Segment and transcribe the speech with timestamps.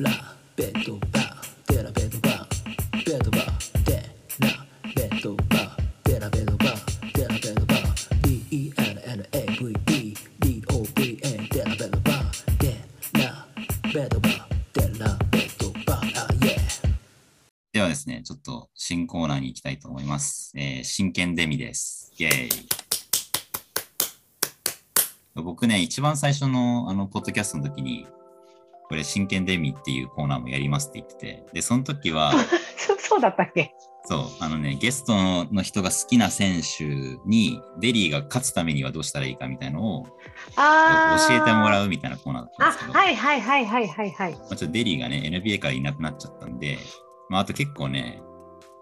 [0.00, 0.12] ラ
[0.54, 3.96] ベッドバーデラベッドバーベッドバーデ
[4.38, 4.48] ラ
[4.94, 8.08] ベッドバーデラベッドバーデラベッドバー
[8.70, 11.18] DENNAVED DOVA
[11.52, 12.78] デラベッドバーデ
[13.18, 13.44] ラ
[13.92, 14.36] ベッドバー
[14.72, 16.54] デラベッドバーあ yeah
[17.72, 20.52] ではですね、ちょっと新コーナーに行きたいと思います。
[20.54, 22.12] えー真剣デミです。
[22.18, 22.50] イェイ。
[25.34, 28.06] 僕ね、一番最初のあの、ポッドキャストの時に、
[28.88, 32.32] これ、真剣デミっていうコーナーもやりますって言ってて、で、その時は、
[32.76, 33.74] そ そうだったっけ？
[34.04, 36.84] そう、あのね、ゲストの人が好きな選手
[37.26, 40.06] に、デリーが勝つためにはどうしたらいいかみたいのを
[40.56, 41.86] あ教えてもらう。
[41.86, 44.32] うみたいなコーナーだったんあ、ですけど、はいはいはいはいはいはい。
[44.32, 46.78] まあ、ちょっとデリーがね、NBA からいなくなっちゃったんで、
[47.28, 48.22] まあ、あと結構ね、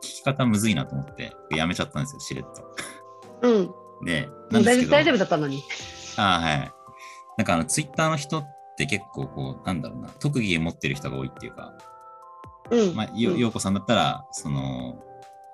[0.04, 3.48] 聞き方むずいなと思って、やめちゃったんですよ、しれっと。
[3.48, 3.70] うん。
[4.04, 5.62] で、なんですけど、大大丈夫だったのに。
[6.16, 6.72] あーはい。
[7.38, 11.72] なんかあの、ツイッターの人って結構こう、なんだろうな、特技を持ってる人が多いっていうか、
[12.70, 12.94] うん。
[12.94, 15.02] まあ、ようんようこさんだったら、その、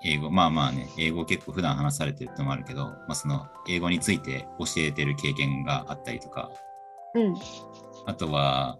[0.03, 6.51] 英語、まあまあね、英語結構普段話されてるってのもあるけど、まあその、英語について教えてる経験があったりとか、
[7.15, 7.35] うん。
[8.05, 8.77] あとは、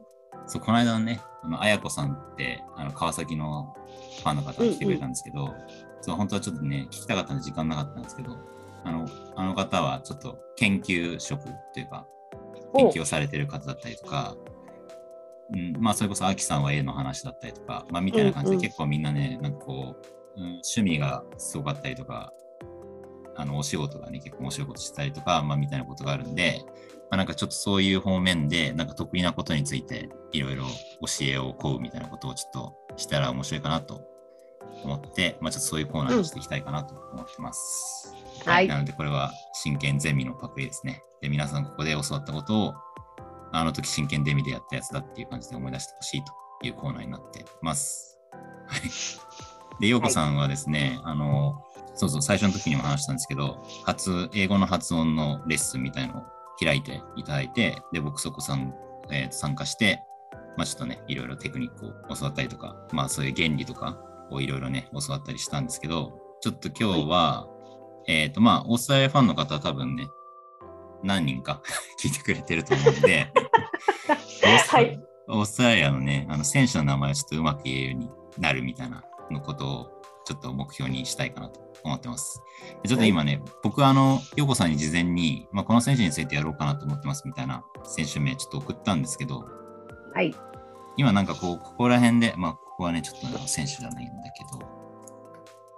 [0.47, 3.73] そう、この間のね、あの、あやこさんって、あの、川崎の
[4.19, 5.53] ファンの方が来てくれたんですけど、
[6.01, 8.37] そう、本当はちょっとね、聞きたかったんで時間なかったんですけど、
[8.83, 12.05] あの、あの方はちょっと研究職というか、
[12.75, 14.35] 研究をされてる方だったりとか、
[15.53, 18.61] うん、まあ、それこそ、アキさんは絵の話だったりとか、まあ、みたいな感じうんうん。
[18.61, 19.95] で結構みんなね、なんかこ
[20.35, 22.33] う、うん、趣味がすごかったりとか、
[23.35, 26.61] あの、お仕事がね、結構面白いことしたりとか、まあ、みたいなことがあるんで、
[27.09, 34.01] まあ、なんかちょっとそういう方面で、なんか得意なことについて、いろいろ教えを請うみたいなことをちょっとしたら面白いかなと
[34.83, 38.13] 思って、まあ、ちょっとそういうコーナーにしていきたいかなと思ってます。
[38.45, 38.67] はい。
[38.67, 41.01] なので、これは真剣ゼミのパクリですね。
[41.23, 42.73] で、皆さんここで教わったことを、
[43.53, 46.33] あの時真剣ゼミでやったやつだっていう感じで思い出してほしいと
[46.67, 48.19] いうコーナーになってます。
[48.67, 48.81] はい。
[49.79, 51.63] で、ようこさんはですね、あの、
[51.95, 56.23] そうそう、最初の時にも話したんですけど、発、英語の発音のレッスンみたいのを
[56.61, 58.75] 開いていただいて、で、僕そこさん、
[59.09, 60.03] えー参加して、
[60.57, 63.97] まあちょっとね、いろいろテクニックを教わったりとか、まあそういう原理とか
[64.29, 67.47] をいろいろね、教わったりしたんですけど、ちょっと今日は、
[68.07, 70.07] えっ、と、まあ、オーストラリアファンの方は多分ね、
[71.03, 71.61] 何人か
[72.01, 78.09] 聞いてくれてると思うんで、オーストはいオーストラリアのね、あの選手の名前をちょっとうまく言えるように
[78.39, 82.41] なるみたいなのことをちょっと目標にしたいかなと思ってます。
[82.81, 89.45] でちょっと今ね、僕はあの、ヨコさんに事前に、まあ、この選手についてやろうかなと思ってますみたいな選手名ちょっと送ったんですけど、
[90.13, 90.33] はい。
[90.97, 94.67] 今なんかこう、ここら辺で、まあ、ここはね、ちょっと選手じゃないんだけど、こ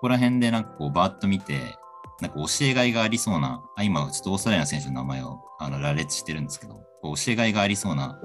[0.01, 1.75] こら辺でなんかこう、バーッと見て、
[2.21, 8.19] なんか教えがいがありそうな、あ今ちょっとオーストラリアの選手の名前をあの羅列してるんですけど、教えがいがありそうな、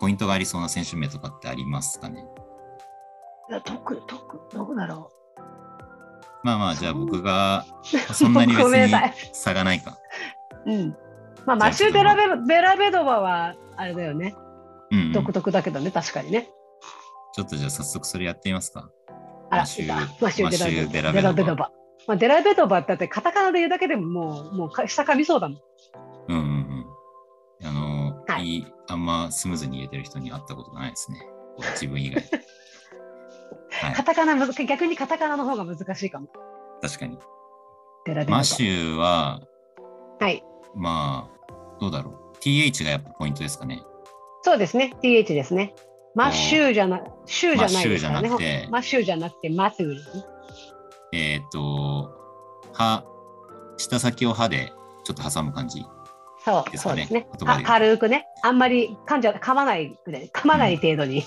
[0.00, 2.24] ポイントがありそうな選手名とかってありますかね？
[3.48, 5.10] いや、特、特、どこだろ
[6.42, 7.66] まあまあ、じゃあ僕が、
[8.12, 8.92] そんなに別に
[9.32, 9.98] 差がないか。
[10.66, 10.72] う。
[10.72, 10.96] うん。
[11.44, 14.34] まあ、マシュー・デラベベラベドバは、あれだよね。
[14.90, 15.12] うん、うん。
[15.12, 16.48] 独特だけどね、確かにね。
[17.34, 18.88] ちょっとじゃあ早速それやってみますか。
[19.50, 21.70] あら、マシューベラベドバ。
[22.06, 25.58] まあ、デラベドバだってカタカナで言うだけでももう、もうか下噛みそうだもん。
[26.28, 26.44] うんうん
[27.62, 27.66] うん。
[27.68, 31.20] あの、はいい、い、あんまスムーズに言えてる人に会ったことがないですね。
[31.72, 32.22] 自分以外。
[33.70, 36.28] はいカ、タカナ逆にカタカナの方が難しいかも。
[36.80, 37.18] 確かに。
[38.28, 39.40] マシューは、
[40.20, 40.42] はい。
[40.74, 42.36] まあ、どうだろう。
[42.38, 43.82] TH がやっぱポイントですかね。
[44.42, 44.94] そうですね。
[45.02, 45.74] TH ですね。
[46.14, 48.28] マッシューじゃな、シューじゃないですからね。
[48.70, 50.24] マッシューじゃなくてマッシューじゃなくて、マトゥーですね。
[51.12, 52.10] えっ、と、
[52.72, 53.04] 歯、
[53.76, 54.72] 舌先を歯で
[55.04, 55.84] ちょっと挟む感じ。
[56.44, 57.62] そう、ですかねそうですね。
[57.64, 58.26] 軽くね。
[58.42, 61.24] あんまり噛んじゃ、噛まないぐらい、噛まない程度に。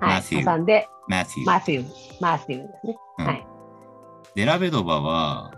[0.00, 0.44] はい。
[0.44, 1.86] 挟んで、マティマテュー、
[2.20, 2.96] マテューですね。
[3.18, 3.46] うんはい。
[4.34, 5.52] デラベドバは、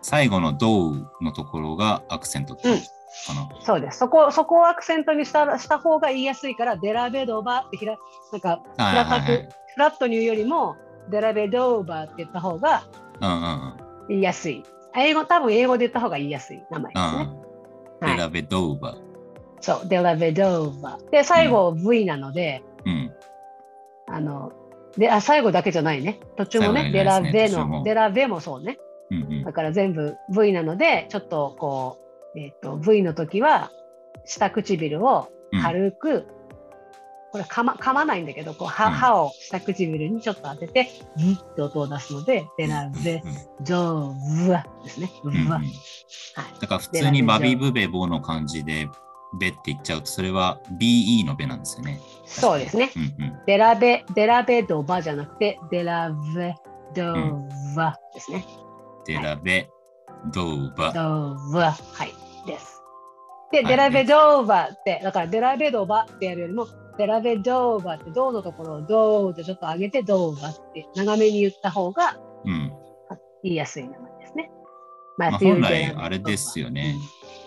[0.00, 3.48] 最後のドウのところがアクセントって感じかな。
[3.64, 3.98] そうです。
[3.98, 7.96] そこ、そこをアクセントにしたした方が言いやすいから、デラベドバってひら、
[8.32, 9.20] なんか、はい平た。
[9.20, 10.76] フラットに言うよりも、
[11.10, 12.84] デラベドーバーって言った方が。
[14.08, 14.62] 言いやすい。
[14.96, 17.28] 英語、多分英語で言った方が言いやすい名前ですね。
[18.00, 18.96] うん、はいデラベドーバ。
[19.60, 21.10] そう、デラベドーバー。
[21.10, 23.12] で、最後 V なので、うん。
[24.08, 24.52] あの、
[24.96, 26.20] であ最後だけじゃないね。
[26.36, 28.78] 途中もね、最デラベの、デラベもそうね。
[29.10, 31.98] うんうんだから全部 V なので、ちょっとこ
[32.34, 33.70] う、えっ、と、V の時は、
[34.24, 35.28] 下唇を
[35.62, 36.26] 軽く、
[37.32, 43.22] これ噛ま噛まないんだけど、こう歯うん歯を下唇にちょっと当てて、ブッって音を出すので、デラベ
[43.62, 45.10] ドーバですね。
[45.24, 45.56] ブうんうんうんワ。
[45.56, 45.66] はい。
[46.60, 48.86] だから普通にバビブベボの感じで
[49.40, 52.00] ベって言っちゃうと、それは BE のベなんですよね。
[52.26, 52.90] そうですね。
[52.94, 53.40] うんうん。
[53.46, 56.54] デラベ、デラベドバじゃなくて、デラベ
[56.94, 57.14] ド
[57.74, 58.44] バですね。
[59.06, 59.70] デラベ、
[60.34, 60.92] ドーバ。
[60.92, 61.72] ドバ。
[61.72, 62.12] はい。
[62.46, 62.82] です。
[63.50, 66.66] で、はいデラベドーバって、だからデラベドバってやるよりも、
[66.98, 72.72] デラベドーバって、ドーのところをドーってちょっと上げて、ドーバって長めに言った方がうん。
[73.42, 74.50] 言いやすい名前ですね。
[75.18, 76.96] まあ、マティウ本来あれですよね。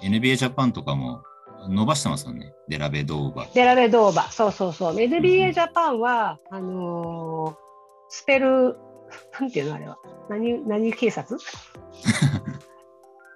[0.01, 1.23] NBA ジャパンとかも
[1.69, 2.53] 伸ばしてますよね。
[2.67, 3.47] デラベドーバ。
[3.53, 4.95] デラベドーバ、そうそうそう。
[4.95, 7.65] NBA ジャパンは、あのー
[8.09, 8.77] スペル、
[9.39, 9.97] なんていうのあれは。
[10.29, 11.37] 何、何警察？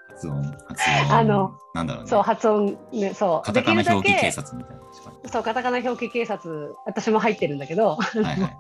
[0.10, 1.16] 発音、発音。
[1.16, 2.10] あの、なんだろうね。
[2.10, 3.46] そう、発音、ね、そう。
[3.46, 4.82] カタカナ表記警で察みたいな。
[5.26, 8.58] そう、カタカナ表記警察、私も入ってるんだけど、はいはい。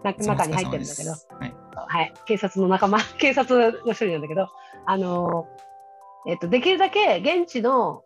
[0.02, 1.16] な中に入ってるんだけど、は
[1.46, 1.54] い。
[1.74, 4.48] はい、警察の仲間、 警察の一人なんだけど、
[4.86, 8.02] あのーえっと、できるだけ現地の、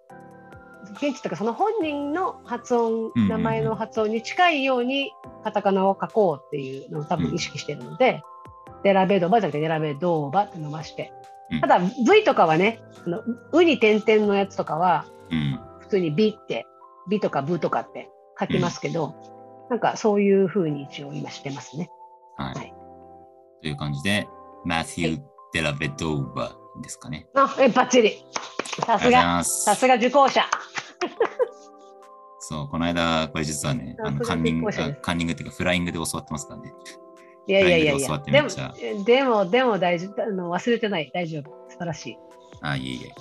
[0.97, 5.13] 現地とかその本人の発音、うんうん名前の発音に近いように
[5.43, 8.23] カタカナを書こうっていうのを多分意識してるので、
[8.83, 11.13] デラベドバじゃなくてデラベドーバって伸ばして
[11.51, 11.61] うん。
[11.61, 13.23] ただ V とかはね、あの
[13.53, 15.61] ウに点々のやつとかはうん。
[15.81, 16.67] 普通にビって、
[17.09, 19.15] ビとかブとかって書きますけど、
[19.71, 21.91] なんかそういうふうに一応今してますね。
[22.37, 22.55] はい。
[22.55, 22.75] はい
[23.65, 24.29] という感じで、
[24.67, 25.23] マティウ・
[25.55, 27.27] デラベドーバですかね。
[27.35, 28.23] あ、え、バッチリ。
[28.85, 29.43] さすが。
[29.43, 30.43] さすが受講者。
[32.41, 36.75] そう、この間、これ実はね、あのカンニング、カンニングっていうか、フライングで教わってますからね。
[37.47, 38.19] いやいやいやいや。
[38.19, 38.49] でも
[39.05, 40.23] でも、でも大丈夫。
[40.23, 41.11] あの忘れてない。
[41.15, 41.51] 大丈夫。
[41.71, 42.19] 素晴らしい。
[42.61, 43.15] あ、いえいえ。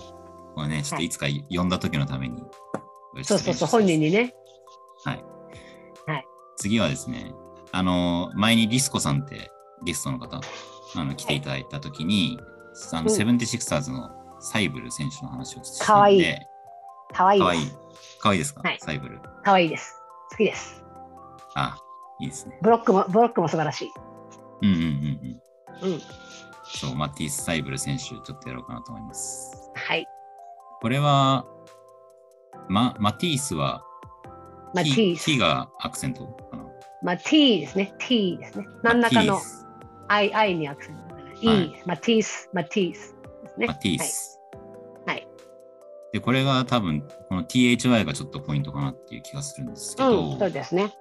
[0.55, 2.43] これね、ちょっとはいいつか呼んだ時のために。
[3.21, 4.33] そうそうそう、本人にね。
[6.57, 7.33] 次はですね、
[7.71, 9.51] あの、前にリスコさんって
[9.83, 10.39] ゲストの方、
[10.95, 12.39] あの来ていただいた時に、
[12.91, 16.25] あの、うんセブンティシクサーズのサイブル選手の話をしたかわいい
[17.13, 17.67] かわいいかわいい。
[18.19, 19.19] かわいいですか、はいサイブル。
[19.43, 19.95] かわいいです。
[20.31, 20.83] 好きです。
[21.55, 21.77] あ、
[22.19, 22.57] いいですね。
[22.61, 23.91] ブロックも、ブロックも素晴らしい。
[24.61, 25.39] うんうんうん
[25.83, 25.93] うん。
[25.93, 26.01] うん。
[26.63, 29.71] そう、マティス・サイブル選手、ちょっとやろうかなと思います。
[29.75, 30.05] はい。
[30.81, 31.45] これは、
[32.69, 33.83] ま、マティースは、
[34.73, 36.65] マテ T ィース T がアクセントかな。
[37.03, 37.93] まあ、T ですね。
[37.99, 38.67] T ですね。
[38.81, 39.39] 何らかの
[40.07, 41.03] I, I にアクセント。
[41.41, 43.67] E、はいマティース、マティースですね。
[43.67, 44.39] マティース。
[45.05, 45.27] はい。
[46.13, 50.13] で、これが多分、この THY がちょっとポイントかなっていう気がするんですけはい。
[50.13, 50.93] ど、うん、そうですね。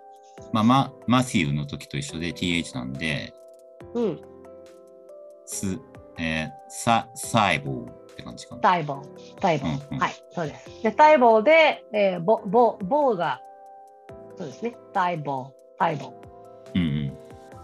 [0.52, 3.32] まあ、ママティウの時と一緒で TH なんで、
[3.94, 4.20] うん。
[5.46, 5.78] す、
[6.19, 8.61] えー、サ、サイボーって感じかな。
[8.61, 9.41] タイボー。
[9.41, 9.70] タイボー。
[9.70, 10.82] うんうんはい、そうです。
[10.82, 13.41] で、タイボーで、えー、ボ、ボ、ボーが、
[14.37, 14.76] そうですね。
[14.93, 16.12] タイボー、タイボー。
[16.75, 16.85] うんう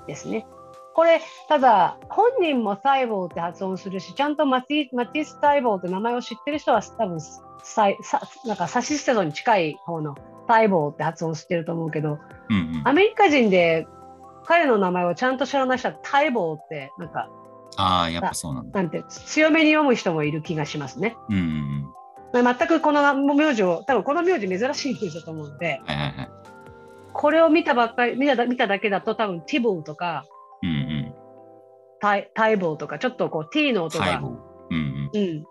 [0.02, 0.06] ん。
[0.06, 0.46] ですね。
[0.94, 7.20] これ、ただ、本人もサイボーって発音するし、ちゃんとマティマティス・サイボーって名前を知ってる人は、多分
[7.62, 10.16] サイさなんかサシステドに近い方の
[10.48, 12.18] サイボーって発音してると思うけど、
[12.50, 12.82] うんうん。
[12.84, 13.86] アメリカ人で
[14.44, 17.28] 彼の名前をちゃんと知らない人はタイボーって、なんか、
[17.78, 18.82] ああ、やっぱそうなんだ。
[18.82, 21.16] なんて、強めに読む人もいる気がしますね。
[21.30, 21.88] うんうん
[22.34, 22.44] うん。
[22.44, 26.30] 全くこの名字を、多分この名字珍しい名字だと思うので、はいはいはい。
[27.12, 30.26] これを見たばっかり、見ただ見ただけだと多分ティボーとか、
[30.62, 31.14] うんうん。
[32.00, 34.18] タイタイボーとか、ちょっとこう T の音が。
[34.18, 34.26] うん
[34.70, 35.10] うん。
[35.14, 35.44] うん、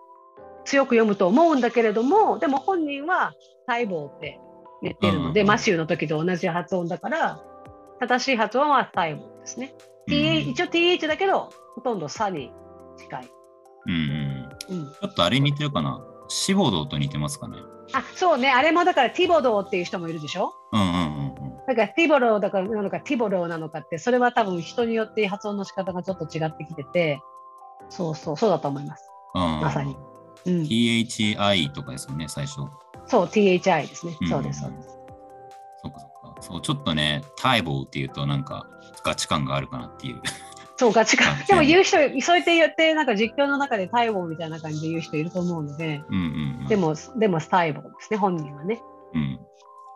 [0.65, 3.33] 強く読むと思うんだけれども、でも本人は
[3.67, 4.37] 細胞って
[4.83, 7.39] 言ってるので、うんマシューの時と同じ発音だから、
[8.01, 9.73] 正しい発音は細胞ですね。
[10.09, 12.51] TH 一応 TH だけど、ほとんど差に
[12.97, 13.29] 近い。
[13.85, 13.93] うん
[14.69, 16.03] うんちょっとあれに似てるかな？
[16.27, 17.57] シボドーと似てますかね？
[17.93, 20.53] あそうね、あれもだからティボドーっていう人もいるでしょ？
[20.73, 21.57] うんうんうんうん。
[21.67, 27.19] だからティボローだからなのかティボローなのかって、それは多分人によって発音の仕方がちょっと違ってきてて、
[27.89, 29.07] そうそう、そうだと思います。
[29.35, 29.95] うん、まさに。
[30.47, 32.61] うん、THI とかですよね、最初。
[33.05, 34.27] そう、THI ですねうん。
[34.27, 34.89] そうです、そうです。
[35.83, 36.41] そうかそうか。
[36.41, 38.67] そう、ちょっとね、タイボーっていうとなんか
[39.03, 40.21] ガチ感があるかなっていう。
[40.77, 41.17] そう、ガチ。
[41.47, 46.67] でも言う人、そうやって言って、なんか実況の中でタイボーみたいな感じで言う人いると思うので、うんうん、うん。
[46.67, 48.81] で、も、でもタイボーですね、本人はね。
[49.13, 49.39] うん。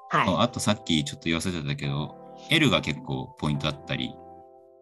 [0.10, 2.18] はあとさっきちょっと言わせてたけど、
[2.50, 4.14] L が結構ポイントだったり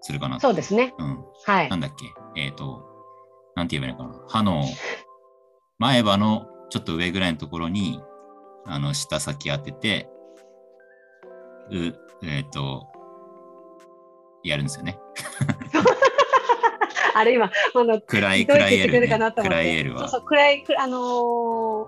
[0.01, 0.37] するかな。
[0.37, 0.39] い。
[0.39, 0.95] そうですね。
[0.97, 1.23] うん。
[1.45, 1.75] はいな。
[1.75, 1.91] んだっ
[2.35, 2.41] け？
[2.41, 2.83] えっ、と、
[3.55, 4.25] なんて言えばいいのかな？
[4.27, 4.63] 歯の
[5.77, 8.01] 前歯のちょっと上ぐらいのところに、
[8.65, 10.09] あの、舌先当てて、
[11.71, 12.87] う、えっ、と、
[14.43, 14.97] やるんですよね。
[17.19, 19.35] あれ今、あの、暗い、暗いって言ってくれ L るかなね。
[19.35, 19.57] と思って。
[19.57, 19.99] 暗い L は。
[19.99, 21.87] そうそう、暗い、くあのー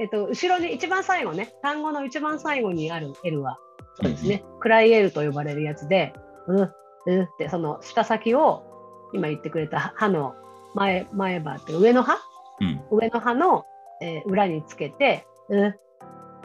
[0.00, 3.58] えっと、後ろに一番最後ね、単語の一番最後にある L は、
[4.00, 6.12] そうですね、暗い L と呼ばれるやつで、
[6.48, 6.62] う、
[7.06, 8.64] うって、その舌先を、
[9.12, 10.34] 今言ってくれた歯の
[10.74, 12.16] 前、前歯って上の歯？
[12.60, 12.80] うん。
[12.90, 13.64] 上の歯の、
[14.02, 15.78] えー裏につけて、う、う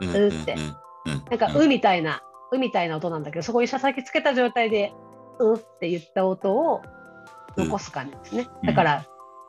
[0.02, 4.94] うってうんなんか、うみたいな、うみたいな音なんだけど、そこに下先つけた状態で、
[5.40, 6.82] うって言った音を
[7.58, 8.48] 残す感じですね。
[8.62, 9.06] うんだから、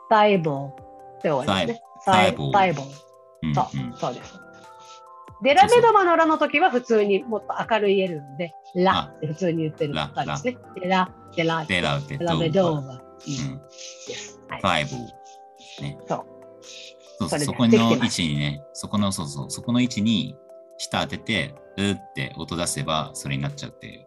[0.09, 1.85] サイボーって終わりですね。
[2.05, 2.87] サイボーサイボー。
[3.43, 4.41] うんそううんそうです。
[5.43, 10.59] で、ラベドバのラの時は普通にもっと明るい L で、ラって普通に言ってるラ感じですね。
[10.81, 13.59] でラ、でラ、デラウテラベドーバうん
[14.07, 14.41] です。
[14.49, 14.95] はいフ。
[14.95, 15.09] ァイ
[15.79, 15.99] ブね。
[16.07, 16.31] そう
[17.21, 20.37] そうそう、そこの位置にね、そこの、そうそう、そこの位置に
[20.79, 24.07] 舌当てて、うーって音出せばそれになっちゃうっていう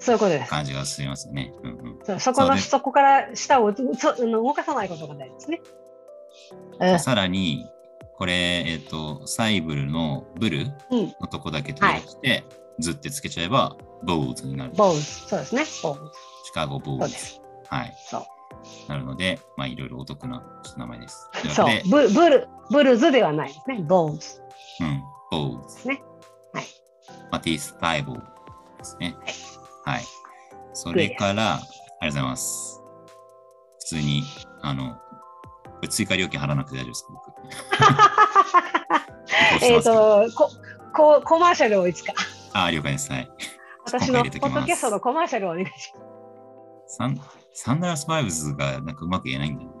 [0.00, 0.50] そういうことです。
[0.50, 1.52] 感じがしますよね。
[1.62, 1.98] うんうん。
[2.04, 5.60] そうそこの、そこから舌を動かさないことが大事ですね。
[6.80, 7.66] うんさらに、
[8.16, 12.44] これ、えっ、と、サイブルのブルうん、のとこだけ取り出して、
[12.78, 14.72] ずってつけちゃえば、ボーズになる。
[14.74, 15.02] ボーズ。
[15.02, 15.64] そうですね。
[15.82, 16.12] ボーズ。
[16.44, 17.04] シカゴボーズ。
[17.04, 17.42] そうです。
[17.68, 17.94] はい。
[18.10, 18.24] そう。
[18.88, 20.42] なるので、まあ、いろいろお得な
[20.76, 21.28] 名前です。
[21.54, 21.66] そう。
[21.88, 23.84] ブブル、ブルズではないですね。
[23.88, 24.42] ボーズ。
[24.80, 25.88] うん、ボーズ。
[25.88, 26.02] ね。
[26.52, 26.64] はい。
[27.30, 28.24] マティス・タイボーで
[28.84, 29.16] すね。
[29.20, 29.34] はい。
[30.72, 31.66] それから、ありがと
[32.02, 32.82] うございます。
[33.80, 34.22] 普通に、
[34.62, 34.96] あの、
[35.88, 37.30] 追加料金払わなくて大丈夫ですか、僕。
[39.64, 40.50] えっと、こ、
[40.94, 42.12] こ、コマーシャルをいつか。
[42.52, 43.10] ああ、了解です。
[43.10, 43.30] はい。
[43.84, 46.00] 私のポッドキャストのコマーシャルをお願いしま
[46.88, 46.96] す。
[46.96, 47.20] サン
[47.52, 49.76] サンダース・バイブズがなんかうまく言えないんだよね。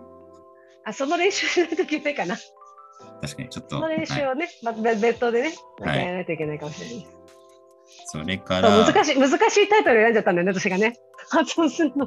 [0.84, 2.36] あ、その練習しないといけないかな。
[3.20, 3.76] 確かに、ちょっと。
[3.76, 7.19] その練習はいをね、また別途でね、はいやらないといけないかもしれないです。
[8.06, 10.94] それから、難しい、難しいタイトル選んじゃったんだよね、私がね。
[11.30, 12.06] 発音するの。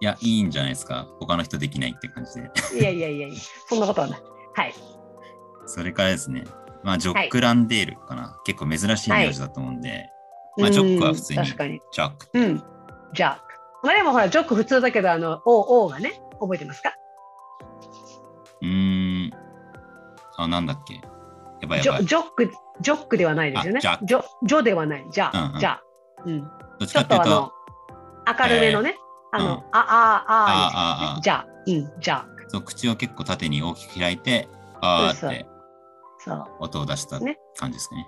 [0.00, 1.08] いや、いいんじゃないですか。
[1.20, 2.80] 他の人できないって感じで。
[2.80, 3.38] いやいやいやいや、
[3.68, 4.22] そんなことはない。
[4.54, 4.74] はい。
[5.66, 6.44] それからですね、
[6.84, 8.38] まあ、ジョック・ランデールかな。
[8.44, 10.08] 結構珍しい名字だと思うんで、
[10.56, 11.80] まあ、ジョックは普通にうん確かに。
[11.92, 12.28] ジャック。
[12.32, 12.62] うん。
[13.14, 13.42] ジャック。
[13.82, 16.94] まあでもほら、ジョック普通だけど、あの、O、O がね、覚えてますか？
[18.62, 19.30] うーん。
[20.36, 21.00] あ、なんだっけ。
[21.60, 22.06] やばいジョやばい。
[22.06, 23.80] ジョック、ジョックではないですよね。
[23.84, 25.06] あジョ、ジョではない。
[25.10, 25.76] ジャ、うんうんジャ。
[26.26, 26.40] うん。
[26.42, 26.46] ど
[26.84, 27.52] っちちょっとあかっていうとの、、
[28.26, 28.96] 明るめのね、
[29.32, 32.44] あの、うんあ、あ、あ、ああ、じゃうん、ジャック。
[32.48, 34.48] そう口を結構縦に大きく開いて、
[34.80, 35.46] あーって
[36.18, 36.44] そう。
[36.60, 38.06] 音を出したね感じですかね。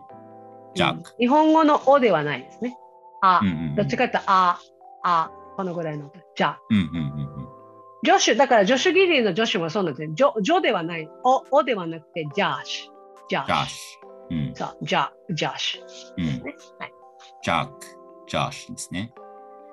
[0.75, 1.05] ジャックうん。
[1.19, 2.77] 日本語のおではないですね。
[3.23, 3.75] あうん、うんうん。
[3.77, 4.59] どっちかっていうと、あ、
[5.03, 6.19] あ、このぐらいの音。
[6.37, 7.01] じゃうんうんうんう
[7.43, 7.49] ん。
[8.03, 10.15] ジョシュ、だからジョシュ・ギリーのジョシュもそうなんですよ。
[10.15, 11.09] ジョ、ジョではない。
[11.23, 13.00] お、おではなくて、ジャーシュ。
[13.31, 14.35] ジャッシュ。
[14.35, 14.57] うんュ。。
[14.57, 15.83] そう、ジャ、ジャーシュ。
[16.19, 16.27] うん。
[16.27, 16.55] ね。
[16.79, 16.93] はい。
[17.43, 17.73] ジャック。
[18.29, 19.13] ジャッシュですね。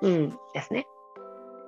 [0.02, 0.86] うん、ですね。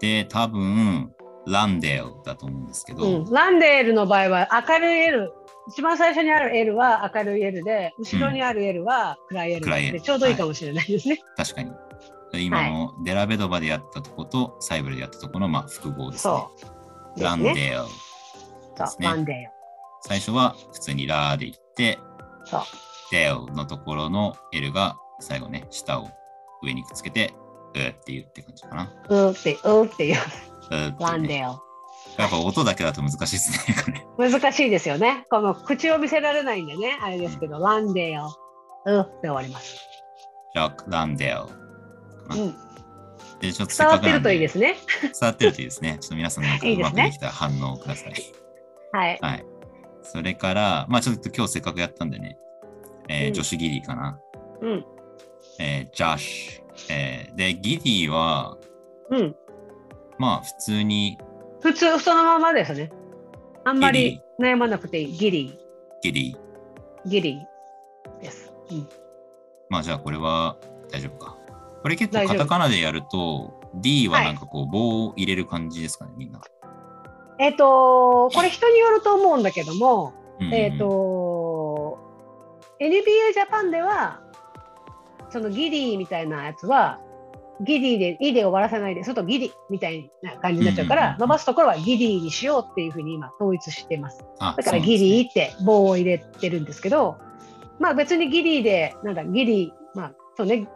[0.01, 1.13] で、多分、
[1.47, 3.33] ランデールだと思うんですけど、うん。
[3.33, 5.33] ランデールの場合は明るい L。
[5.69, 11.19] 一番最初にある L は明るい L で、後ろにある L は暗い L で、L ちょうどいいかもしれないですね。
[11.37, 11.73] 確かに。
[12.33, 16.35] 今のデラベドバでやったとこと、サイブルでやったとこの、まあ、複合ですね。
[17.19, 17.77] ランデね。
[17.77, 17.89] ール。
[18.87, 19.51] そう、ねランデール。
[20.03, 21.99] 最初は普通にラーで言って、
[22.45, 22.61] そう。
[23.11, 26.09] デールのところの L が最後ね、下を
[26.63, 27.33] 上にくっつけて、
[27.75, 28.93] うーって言うって感じかな。
[29.09, 30.17] うーって、うーっていう。
[30.17, 30.19] うー
[30.67, 31.59] っていうねランデール。
[32.19, 34.07] やっぱ音だけだと難しいですね。
[34.19, 35.27] 難しいですよね。
[35.31, 38.23] この口を見せられないんでね、あれですけど、ランデー
[38.87, 38.99] ル。
[38.99, 39.77] うって終わります。
[40.55, 41.49] ジャック・ランデール
[42.29, 42.43] かな。
[42.43, 42.57] うん。
[43.41, 44.77] で、ちょっとせ伝わってるといいですね。
[45.03, 45.99] 伝わってるといいですね。
[46.01, 48.15] ちょっと皆さんなんかいいうまくできた反応をください。
[48.93, 49.19] はい。
[49.21, 49.50] はい。
[50.13, 52.37] それから、まあちょっと今日せっかくやったんでね、
[53.09, 54.21] えーうんジョシュ・ギリーかな。
[54.61, 54.85] うん。
[55.61, 56.63] えージャッシュ。
[56.91, 58.59] えーで、ギリーは、
[59.11, 59.37] うん。
[60.19, 61.17] まあ普通に
[61.61, 62.91] 普通、そのままですね。
[63.65, 65.13] あんまギり悩まなくていい。
[65.13, 65.59] ギリ
[66.03, 67.07] ギリー。
[67.07, 67.09] ー。
[67.09, 68.53] ギリーです。
[68.69, 68.89] うん。
[69.69, 70.57] まあじゃあこれは
[70.91, 71.39] 大丈夫か。
[71.83, 76.41] これ結構カタカナでやると、D はなんかこう棒を入れる感じですかね、みんな。
[77.41, 80.13] えっ、と、これ人によると思うんだけども、
[80.53, 81.99] えっ、と、
[82.79, 84.21] NBA ジャパンでは、
[85.31, 87.01] そのギリーみたいなやつは、
[87.63, 91.19] ギリーで、イで終わらせないで、外ギリみたいな感じになっちゃうから、うん。
[91.21, 94.25] 伸ばすところはギリーにしようっていうふうに今統一してます。
[94.39, 97.17] あだからギリーって棒を入れてるんですけど、
[97.79, 100.69] まあ別にギリーで、なんだ、ギリー、まあそうね、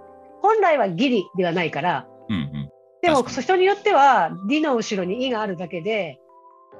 [0.43, 2.71] 本来はギリではないから、うんうん。
[3.03, 6.19] でも人によっては、ディの後ろにイがあるだけで、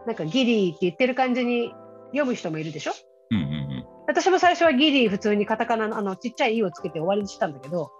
[0.07, 1.73] なんかギリーって言ってる感じに
[2.09, 2.93] 読む人もいるでしょ？
[3.31, 3.85] うんうんうん。
[4.07, 7.91] 私も最初はギリー普通にカタカナのあのちっちゃい「イ」をつけて終わりにしたんだけど、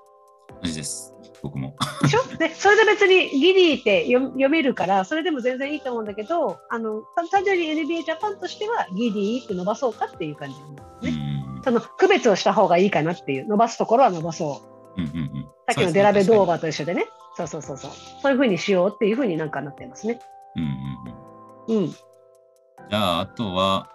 [0.63, 1.15] 同じです。
[1.43, 1.75] 僕も。
[2.03, 2.37] でしょ？
[2.37, 14.63] でそれで別にギリーって読読めるから、それでも全然いいと思うんだけど、あの単単純に NBA ジャパンとしてはギリーって伸ばそうかっていう感じうんねうんうんその区別をした方がいいかなっていう、伸ばすところは伸ばそ
[14.97, 15.01] う。
[15.01, 15.49] うんうんうん。
[15.67, 17.07] さっきのデラベドーババーと一緒でね。
[17.37, 17.91] そうそうそうそう。
[18.23, 20.21] そういうふうにしようっていうふうになんかなってますね。
[20.57, 21.24] うんうんうん。
[21.69, 21.89] うん。
[21.91, 23.89] じゃあ、あとは、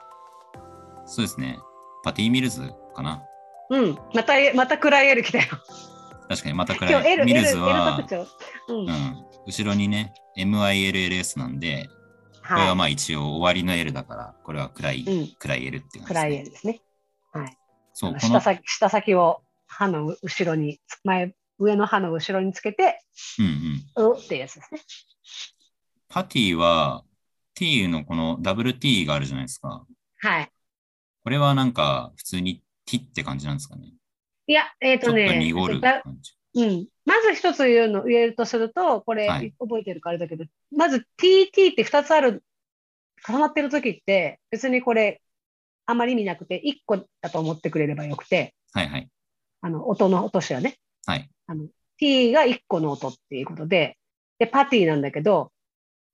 [1.06, 1.60] そうですね。
[2.04, 3.24] パティ・ミルズかな。
[3.70, 3.98] うん。
[4.14, 5.46] また、また暗い L 来たよ。
[6.28, 7.14] 確かにまた暗い。
[7.14, 8.08] L、ミ L、ルズは。
[8.68, 8.80] うん。
[8.80, 11.90] うん、後ろにね、MILLS なんで、
[12.48, 15.22] これははまあ一応終わりの L だから、これは暗い、い。
[15.22, 15.28] うん。
[15.38, 16.82] 暗い L っていう感じ暗い L ですね。
[17.32, 17.58] はい。
[17.94, 23.02] そう、下先、下先を歯の後ろに、前、上の歯の後ろにつけて、
[23.98, 24.14] うんうん。
[24.14, 24.82] うってやつですね。
[26.10, 27.04] パティは、
[27.60, 29.86] T のこのダブル T があるじゃないですか。
[30.22, 30.50] はい。
[31.26, 33.92] これはなんか普通に T って感じなんですかね？
[34.48, 36.32] いや、えっ、ちょっととね、濁るだ感じ。
[36.56, 36.88] うん。
[37.04, 42.46] まず一つ言うの、言えるとすると、これ、はい覚えてるからあれだけど、まず TT って二つある、
[43.28, 45.22] 重なってる時って、別にこれ、
[45.86, 49.10] あまり意味なくて、一個だと思ってくれればよくて、はいはい。
[49.60, 50.78] あの、音の落としはね。
[51.06, 51.30] はい。
[51.98, 53.98] T が一個の音っていうことで、
[54.38, 55.52] で、パティなんだけど、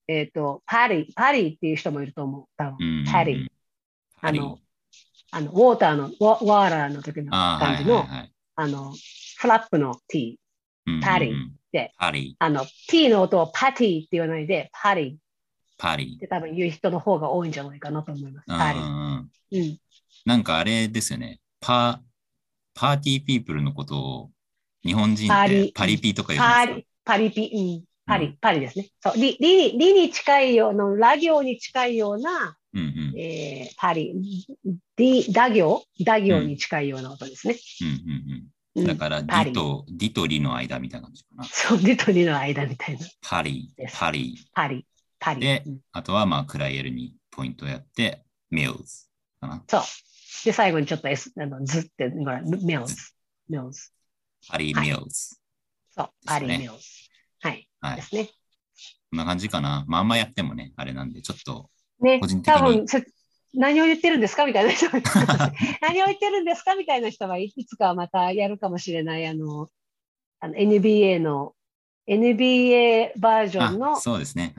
[0.07, 2.45] えっ、と、パリ、パリっていう人もいると思う。
[2.57, 3.50] 多分パリ。
[4.21, 4.59] あの
[5.31, 8.93] あの、ウォーターの、ワワーラーの時のあー感じの、はいはいはいあの、
[9.38, 10.39] フラップの T。
[11.01, 11.33] パリ
[11.71, 12.35] でパリ。
[12.39, 15.15] あの、T の音をパティって言わないで、パリっ
[15.77, 16.17] パリ。
[16.17, 18.45] て多分言う人の方が多いんじゃないかなと思います。
[18.47, 18.74] パ
[19.51, 19.59] リ。
[19.59, 19.77] うん。
[20.25, 21.39] なんかあれですよね。
[21.59, 22.01] パ、
[22.74, 24.31] パーティーピープルのことを
[24.83, 27.94] 日本人ってパリパリピとか言うんですかパリ、パリピ、うん。
[28.05, 28.89] パリ、うパリですね。
[29.01, 34.13] そう、リ、リに、リに近いような、ラ行に近いような、うんうんえー、パリ、
[34.97, 35.83] ディ、ダ行？
[36.01, 37.55] ダ行に近いような音ですね。
[37.81, 38.83] うんうんううん。
[38.83, 41.43] んだから、ディと、ディとリの間みたいな感じかな。
[41.45, 43.05] そう、ディとリの間みたいな。
[43.21, 44.38] パリパリ。
[44.53, 44.85] パリ、
[45.19, 45.39] パリ。
[45.39, 49.07] でうんあとは、まあ、クライエルにポイントをやって、ミルズ
[49.39, 49.63] かな。
[49.67, 49.81] そう。
[50.43, 52.95] で、最後にちょっと S、あの、ズって、ほら、メルズ。
[53.47, 53.91] メルズ。
[54.47, 55.38] パリはいミルズ。
[55.95, 57.04] そう、パリ、ですねメルズ。
[57.45, 57.69] はい。
[57.79, 58.01] はいで。
[58.01, 58.25] すね。
[59.11, 59.85] こんな感じかな。
[59.87, 63.05] まあ、あんまやってもね、あれなんで、ちょっと、ね個人、的に多分せ
[63.53, 64.87] 何を言ってるんですかみたいな人
[65.81, 69.69] 何を言ってるんですかみたいな人はいいつかまたやるかもしれない、あの、
[70.39, 71.53] あの NBA の、
[72.07, 73.95] NBA バージョンの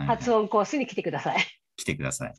[0.06, 1.44] 発音コースに来てください。
[1.76, 2.34] 来てください。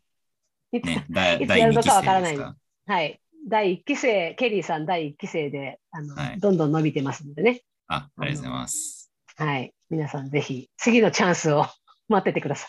[0.77, 1.93] いついつ第2期やるのか？
[1.93, 2.37] わからない。
[2.37, 3.21] はい。
[3.47, 7.61] 第1期生、ケリーさん第1期生で、あの、はいどんどん伸びてますのでね。
[7.87, 8.96] あ、ありがとうございます。
[9.39, 9.71] はい。
[9.91, 11.67] 皆さんぜひ、次のチャンスを
[12.09, 12.67] 待っててくださ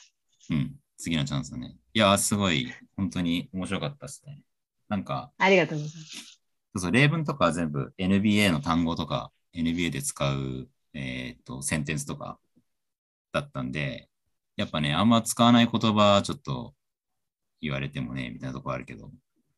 [0.51, 0.55] い。
[0.55, 0.77] うん。
[0.99, 1.75] 次のチャンスだね。
[1.95, 4.43] いや、すごい、本当に面白かったですね。
[4.87, 6.17] なんか、ありがとうございます。
[6.17, 6.39] そ
[6.75, 12.39] うそう、例文とかは全部 NBA の単語とか、NBA で使う、えっ、と、センテンスとか
[13.33, 14.11] だったんで、
[14.57, 16.75] やっぱね、あんま使わない言葉、ちょっと
[17.63, 19.11] 言われてもね、みたいなとこあるけど、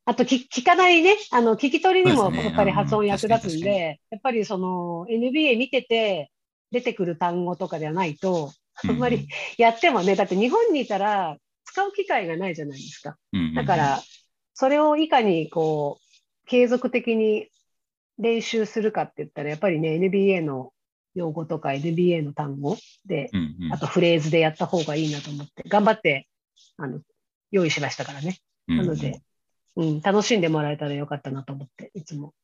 [0.04, 6.30] あと聞、聞かないね、あの、聞き取りにもやっぱり発音役立つんうん確かにで、やっぱりその NBA 見てて
[6.70, 8.52] 出てくる単語とかではないと、
[8.88, 9.28] あんまり
[9.58, 13.16] やってもね、だって日本にいたら使う機会がないじゃないですか。
[13.32, 14.00] うんうんうん、だから、
[14.54, 17.48] それをいかにこう、継続的に
[18.18, 20.72] 練習するかって言ったら、やっぱりね、NBA の
[21.14, 23.72] 用語とか NBA の単語で、うんうん。
[23.72, 26.28] あとフレーズでやった方がいいなと思って、頑張って、
[26.76, 27.00] あの、
[27.50, 28.38] 用意しましたからね。
[28.68, 28.86] うんうん。
[28.86, 29.22] なので、
[29.76, 32.34] うん、楽しんでもらえたらよかったなと思って、いつも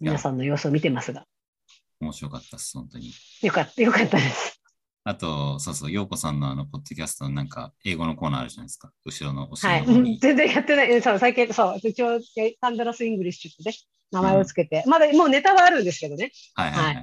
[0.00, 1.26] 皆さんの様子を見てますが、
[2.04, 3.12] 面白かったです、本当に。
[3.42, 4.60] よかった、よかったです。
[5.06, 8.90] あと、そうそう、陽子さんのあの、ポッドキャストのなんか、英語のコーナーあるじゃないですか。
[9.04, 9.80] 後ろの、後はい。
[9.80, 10.18] ろの方に。
[10.18, 10.90] 全然やってない。
[10.90, 12.20] うんそう、最近、そう、一応、
[12.60, 13.76] Thunderous English ってね、
[14.10, 16.94] 名前をつけて、まだもうネタはあるんですけどね、はいはいはい。
[16.96, 17.02] は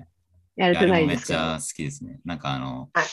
[0.56, 1.40] やれていやあれもないんですけど。
[1.40, 2.20] めっちゃ好きですね。
[2.26, 3.06] なんかあの、はい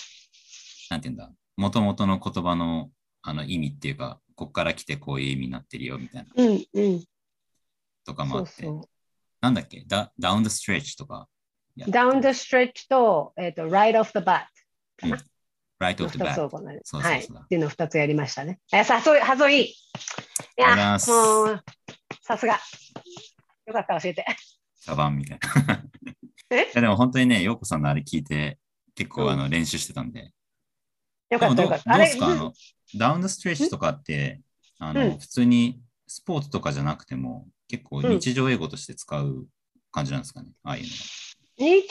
[0.91, 7.05] なんて言うんだ、もともとの言葉のあの意味っていうか、こっから来てこういう意味になってるよみたいなうん、うん。
[8.07, 8.89] とかもあって、そうそ
[9.43, 9.85] なんだっけ？
[9.87, 11.29] ダ、 down the stretch とか。
[11.87, 11.91] う。
[11.91, 14.45] Down the stretch と、えっ、と、right off the bat
[14.97, 15.19] かな。
[15.79, 16.81] ライト・オのフ・バッ二つを行う。
[16.83, 17.21] そうそうそうはい。
[17.21, 18.59] っていうのを二つやりましたね。
[18.73, 19.65] え、さ、そういう、発音いい。
[19.67, 19.75] い
[20.57, 21.65] や、もう、
[22.23, 22.59] さすが。
[23.67, 24.27] よかった、教えて。
[24.75, 25.83] サバンみたいな。
[26.51, 26.63] え？
[26.65, 28.59] いやでも本当にね、陽子さんのあれ聞いて、
[28.95, 30.33] 結構うんあの練習してたんで。
[31.31, 31.95] よかった、よかった。
[31.95, 32.27] あれどうですか？
[32.27, 32.53] あの、
[32.97, 34.41] ダウン・ザ・ストレッチとかって、
[34.79, 39.47] あの、うん普通にスポーツとかじゃなくても、結構うん日常英語として使う
[39.93, 40.95] 感じなんですかね、ああいうのは。
[41.59, 41.83] 日常英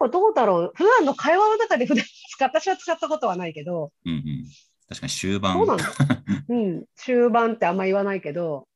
[0.00, 0.72] 語どうだろう？
[0.74, 4.44] 普段の会話の中で普段使っ私は使ったことはないけど、うんうん。
[4.88, 5.54] 確かに終盤。
[5.54, 5.84] そうなんだ。
[6.48, 8.68] うん、終盤ってあんま言わないけど、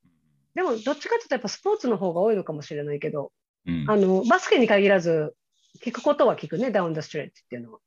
[0.53, 3.31] でもどっちかっていうとやっぱスポーツの方が多いのかもしれないけど、
[3.65, 5.35] うんあの、バスケに限らず、
[5.83, 7.79] 聞くことは聞くね、ダウンダストレッチっていうのは。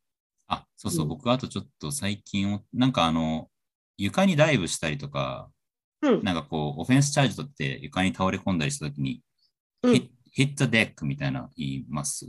[0.47, 3.49] あ、そうそう、うん僕あとちょっと最近、なんかあの、
[3.97, 5.49] 床にダイブしたりとか、
[6.01, 6.23] うん。
[6.23, 9.21] なんかこう、オフェンスチャージ取って床に倒れ込んだりしたときに、
[9.83, 12.25] うん hit, hit the deck みたいな言います。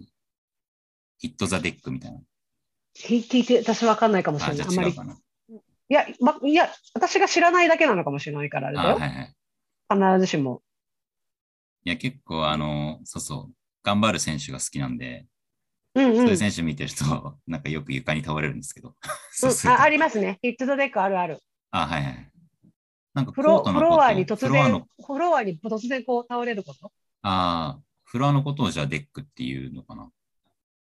[1.23, 2.21] hit the deck みたいな。
[2.95, 4.67] 聞聞いて、私わかんないかもしあ、れない。
[4.67, 4.93] あんまり。
[4.93, 5.19] じゃあ違うかな。
[5.89, 8.97] いや、ま、いや、私が知らないだけなのかもしれないから、あれあ、だよ。
[8.97, 9.37] はいはい。
[9.89, 10.63] 必ずしも。
[11.85, 15.27] いや、結構、あの、そうそう、頑張る選手が好きなんで、
[15.95, 16.17] うんうん。
[16.17, 18.97] そういう選手見てると、 なんかよく床に倒れるんですけど。
[19.33, 20.39] そうんあありますね。
[20.43, 21.39] ヒットドデックあるある。
[21.71, 22.31] あ、はいはい。
[23.15, 26.93] なんかフロフロアに突然フロアに突然こう倒れること？
[27.23, 27.83] ああ、
[28.17, 30.11] フロアのことをじゃあ deck っていうのかな？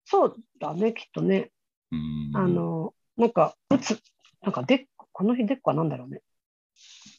[0.04, 1.50] そうだね、きっとね。
[1.90, 2.36] うーん。
[2.36, 4.00] あの、なんか、打つ、
[4.40, 6.20] なんか deck、この日 deck は何だろうね。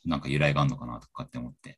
[0.06, 1.78] なんか由来があるのかなとかって思って。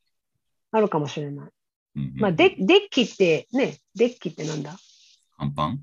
[0.71, 1.49] あるかもしれない。
[1.95, 4.77] うんうんまあ、デデッキってね、デッキってなんだ？
[5.39, 5.79] 甲板？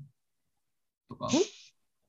[1.09, 1.27] とか？
[1.27, 1.29] ん。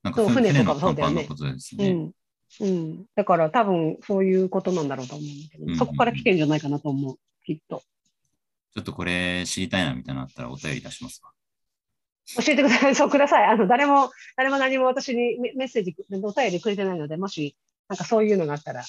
[0.04, 1.90] なんかそう船とかのもそうだよね甲板のことですね。
[1.90, 2.12] うん。
[2.60, 3.04] うん。
[3.16, 7.82] だから多分そういうことなんだろうと思うんだけど、うんうんうんそこから来てるんじゃないかなと思う、きっと。
[8.74, 11.30] ちょっとこれ知りたいなみたいなのあったらお便り出しますわ。
[12.36, 12.94] 教えてください。
[12.96, 13.44] そうください。
[13.44, 17.56] あの、誰も、誰も何も私にメッセージ、お便りくれてないので、もし、
[17.88, 18.84] なんかそういうのがあったら、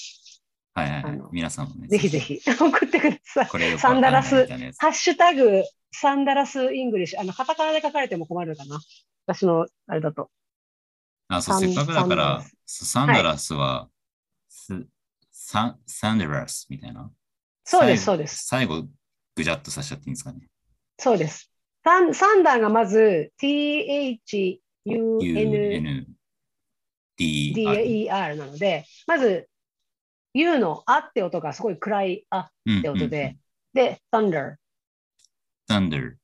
[0.73, 1.21] はいはいはい。
[1.31, 1.87] 皆さんもね。
[1.87, 3.47] ぜひぜひ送ってください。
[3.47, 7.19] これサンダラスハッシュタグ、サンダラスイングリッシュ。
[7.19, 8.79] あの、カタカナで書かれても困るかな。
[9.25, 10.29] 私の、あれだと。
[11.27, 13.89] あ、そう、せっかくだから、サンダラスは、
[14.49, 14.85] す
[15.31, 17.11] サンサンダラスみたいな。
[17.63, 18.45] そうです、そうです。
[18.45, 18.85] 最後、
[19.35, 20.47] ぐじゃっとさせちゃっていいんですかね。
[20.99, 21.51] そうです。
[21.83, 24.75] サンサンダーがまず、T-H-U-N-D-E-R
[28.35, 29.47] なので、まず、
[30.33, 33.37] U のあって音がすごい暗いあって音で、
[33.73, 34.55] で、thunder。
[35.69, 36.15] Thunder。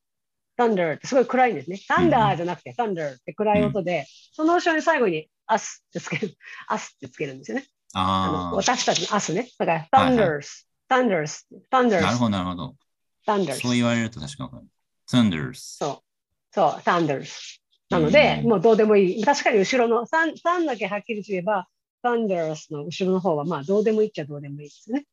[0.58, 1.80] thunder ってすごい暗いんですね。
[1.88, 6.36] thunder じゃなくて thunder って暗い音で、その後ろに最後に us ってつける、
[6.70, 7.66] us ってつけるんですよね。
[7.94, 9.48] あのあ私たちの us ね。
[9.58, 12.74] だからはいはい thunders、thunders、あ、なる thunders、ほど、なるほど。
[13.28, 13.60] thunders。
[13.60, 14.66] そう言われると確かにわかる。
[15.10, 15.54] Thunders。
[15.54, 15.98] そう。
[16.54, 17.58] そう、thunders。
[17.90, 19.24] なので、うんもうどうでもいい。
[19.24, 21.68] 確かに後ろの3、3だけはっきりすれば、
[22.02, 25.04] thunders の後ろの方は、まあ、どうでもいいっちゃどうでもいいですね。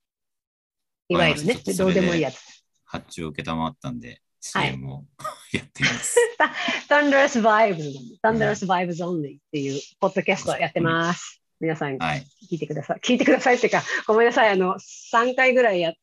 [1.08, 2.38] いわゆるねどうでもいいやつ。
[2.86, 5.06] 発注を受けたまったんで、CM を
[5.54, 6.18] やってみます。
[6.90, 11.42] thunderous vibes thunderous vibes only っていうポッドキャストやってます。
[11.60, 12.26] 皆さんはい。
[12.52, 13.00] 聞いてください。
[13.00, 14.50] 聞いてくださいっていうか、ごめんなさい。
[14.50, 15.94] あの、3回ぐらいや、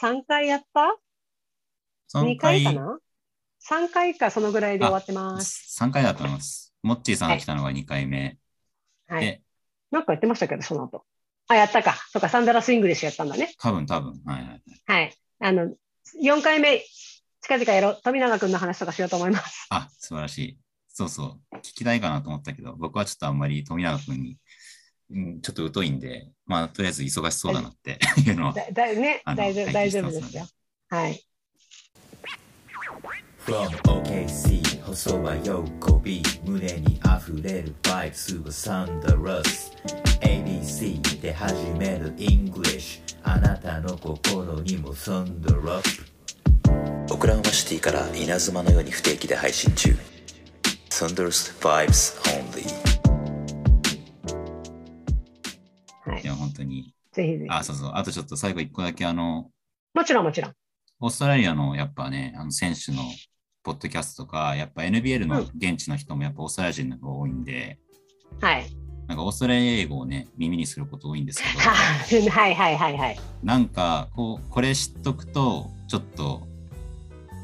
[0.00, 0.96] 3回やったそ
[2.14, 2.98] ?2 回かな
[3.68, 5.76] ?3 回かそのぐらいで終わってます。
[5.80, 6.74] 3回だと思います。
[6.82, 8.38] モッチーさんが来たのが2回目。
[9.06, 9.24] はい。
[9.24, 9.42] で、
[9.90, 11.04] なんかやってましたけど、その後。
[11.48, 11.96] あ、やったか。
[12.12, 13.54] とか、 Thunderous English やったんだね。
[13.58, 14.20] 多分多分。
[14.24, 14.62] はいはいはい。
[14.86, 15.16] はい。
[15.40, 15.74] あの、
[16.22, 16.82] 4回目、
[17.42, 18.00] 近々やろう。
[18.02, 19.66] 富永君の話とかしようと思います。
[19.70, 20.58] あ、素晴らしい。
[20.88, 21.56] そうそう。
[21.56, 24.38] 聞きたいかなと思ったけど、僕はちょっとあんまり富永君に、
[25.10, 28.52] うん、ちょっと疎いんで、まあ、とりあえず忙しそうだなっていうのは。
[28.52, 30.46] だだね大丈夫、拝大丈夫ですよ。
[30.88, 31.22] はい。
[33.44, 35.52] From OKC 細は喜
[36.04, 39.72] び胸に溢れるバイブスはサンダラス
[40.20, 46.02] ABC で始める English あなたの心にもサンダラッ
[47.12, 49.90] オクラホマシティから稲妻のように不定期で配信中
[50.90, 52.92] Thunderous Vibes Only
[56.08, 56.94] はいいや、本当に。
[57.12, 57.46] ぜひぜひ。
[57.48, 57.92] あ、そうそう。
[57.94, 59.50] あとちょっと最後1個だけ、あの、
[59.94, 60.52] もちろんもちろん。
[61.00, 63.02] オーストラリアのやっぱね、あの選手の
[63.62, 67.78] ポッドキャストとか、やっぱ NBL の現地の人もやっぱオーストラリア人の方が多いんで、
[68.40, 68.66] はい。
[69.06, 71.60] なんかオーストラリア英語をね、耳にすること多いんですけど、
[72.30, 73.20] はいはいはいはい。
[73.42, 76.46] なんかこう、これ知っとくと、ちょっと、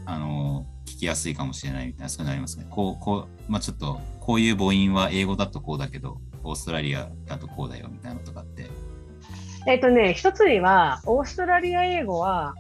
[0.06, 2.66] あの、聞きやすいかもしれないみたいな、そういうのありますね。
[2.70, 8.66] こう、こう、まあちょっと、こういう母音は英語だとこうだけど、オーストラリアだとこうだよみたいなのとかって。
[9.66, 12.54] えっ、とね、一つには、オーストラリア英語は、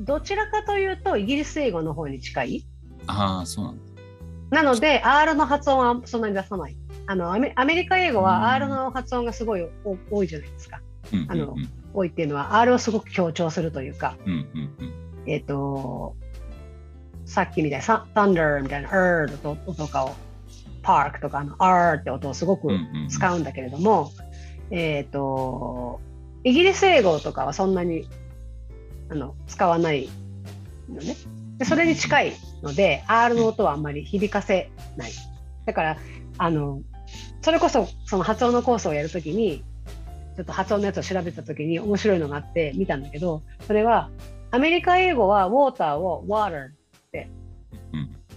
[0.00, 2.66] どちらかというと、イギリス英語の方に近い。
[3.06, 3.82] ああ、そうなんだ。
[4.50, 6.76] なので、R の発音はそんなに出さない。
[7.08, 10.80] あのアメアメリカ英語は R の発音がすごいお多いじゃないですか。
[11.12, 11.56] うんうんあの
[11.94, 14.92] 多いっていうのは R をすごく強調するというか、うんうんうん
[15.26, 16.14] えっ、と、
[17.24, 20.14] さっきみたいな、サ Thunder みたいな R の音とかを、
[20.82, 24.12] Park とかあの R って音をすごくうんうんうん使うんだけれども、
[24.70, 26.00] えっ、と、
[26.44, 28.08] イギリス英語とかはそんなに
[29.08, 30.10] あの使わない
[30.88, 31.16] のね。
[31.58, 35.12] でそれに近いので、R の音はあんまり響かせない。
[35.64, 35.96] だから、
[36.38, 36.82] あの、
[37.40, 39.64] それこそその発音のコースをやるときに、
[40.36, 44.10] ちょっと発音のやつを調べたときに面白いのがあって見たんだけど、それは
[44.50, 46.70] アメリカ英語は water を water っ
[47.10, 47.30] て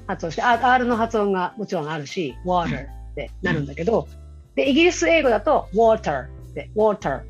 [0.07, 4.07] 発音して、あ R の発音がもちろんあるし、water ってなるんだけど、
[4.55, 7.21] で、イギリス英語だと water って、water。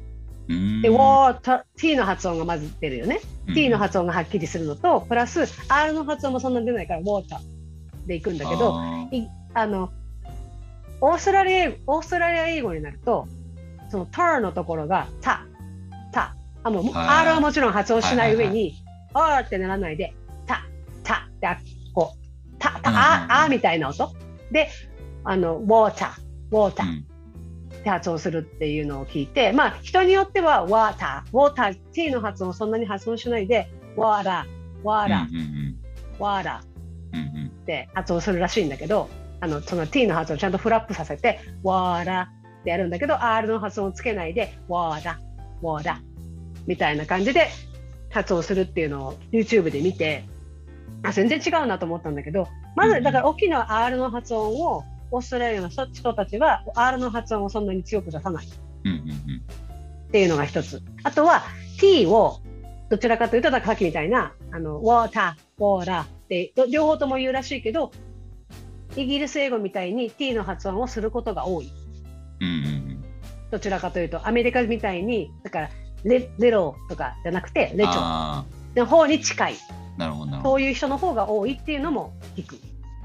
[0.50, 0.82] うーん。
[0.82, 3.22] で、water、t の発音がまず出るよね。
[3.48, 3.56] うん。
[3.56, 7.38] t の発音がはっきりするのと、プラス R の発音もそんなに出ないから water
[8.06, 9.16] でいくんだけど、あー。
[9.16, 9.92] いあの、
[11.02, 13.28] オーストラリア英語、オーストラリア英語になると、
[13.90, 15.46] その tur のところがた、
[16.12, 16.36] た。
[16.64, 17.08] あ、もう、はい。
[17.28, 18.76] R はもちろん発音しない上に、
[19.14, 20.14] R ってならないで、
[20.46, 21.58] た、で、あ
[21.94, 24.12] こう、た、た、あ、あみたいな音。
[24.52, 24.70] で、
[25.24, 26.10] あの、water、
[26.52, 27.09] water うん
[27.80, 35.76] って発音するっていうのを聞いて、まあ、人によっては water、water、t の発音をそんなに発音しないで、water、うん water、うん
[36.20, 39.10] water って発音するらしいんだけど、
[39.42, 42.28] あの、その t の発音をちゃんとフラップさせて、water っ
[42.64, 45.16] てやるんだけど、r の発音をつけないで、water、
[45.62, 45.96] water
[46.68, 47.48] みたいな感じで
[48.12, 50.26] 発音するっていうのを YouTube で見て、
[51.04, 60.82] あ全然違うなと思ったんだけど、まず、だから大きな R の発音を、オーストラリアの人人たちは R の発音をそんなに強く出さないっていうのが一つ。
[61.04, 61.44] あとは
[61.80, 62.42] T を
[62.90, 67.92] どちらかというと、さっきみたいな、あの、water、water ってど両方とも言うらしいけど、
[68.96, 71.72] イギリス英語みたいに T の発音をすることが多い。
[73.52, 75.70] どちらかというと、アメリカみたいに、だから、
[76.04, 78.46] レレロとかじゃなくて、レチョあ
[78.76, 79.54] の方に近い。
[79.54, 82.56] あなるほどなるほどそういう人の方が多いっていうのも聞く。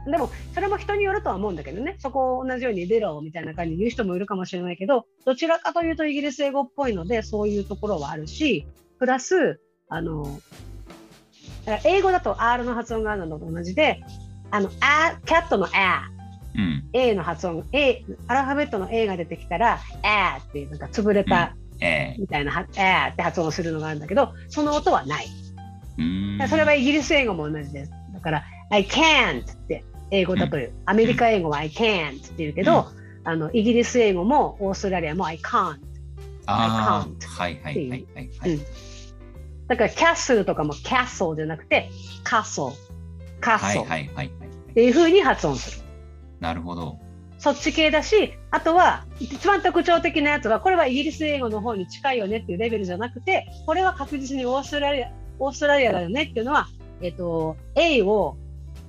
[0.07, 8.67] でも、それも人によるとは思うんだけどね、そこを同じようにレロみたいな感じで言う人もいるかもしれないけど、どちらかというとイギリス英語っぽいので、そういうところはあるし、
[8.99, 10.41] プラス、あの、
[11.85, 14.03] 英語だと R の発音があるのと同じで、
[14.51, 15.71] あの、あ、キャットの A、
[16.57, 16.85] うん。
[16.93, 25.27] A の発音、A、アルファベットの A が出てきたら、A っていうなんか潰れたええみたいな、は A って発音するのがあるんだけど、その音はない。
[26.49, 27.93] それはイギリス英語も同じです。
[28.13, 29.85] だから、I can't って
[30.15, 32.87] 英語だという、アメリカ英語は I can't って言うけど、
[33.25, 35.79] あのイギリス英語もオーストラリアも I can't。
[36.47, 38.61] はいはいはいはいはい。
[39.69, 41.91] だから、キャッスルとかも castle じゃなくて、
[43.41, 44.27] はいはいはい。
[44.27, 45.85] っていう風に発音する。
[46.41, 46.99] なるほど。
[47.39, 56.69] そっち系だし、あとは、一番特徴的なやつは、これはイギリス英語の方に近いよねっていうレベルじゃなくて、これは確実にオーストラリア、オーストラリアだよねっていうのは、
[57.01, 58.37] えっ、と、A を、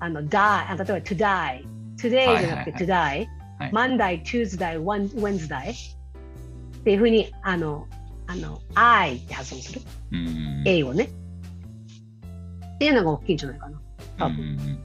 [0.05, 1.65] あの、die、あ例えば to die、
[1.97, 7.87] today じゃなくて to die、はい Monday、Tuesday、Wed- Wednesday っていうふうに、あの、
[8.27, 9.81] あの、I って発音する。
[10.11, 10.63] うんうんうん。
[10.67, 11.05] A をね。
[11.05, 13.81] っていうのが大きいんじゃないかな。
[14.17, 14.79] 多分うんうんうん。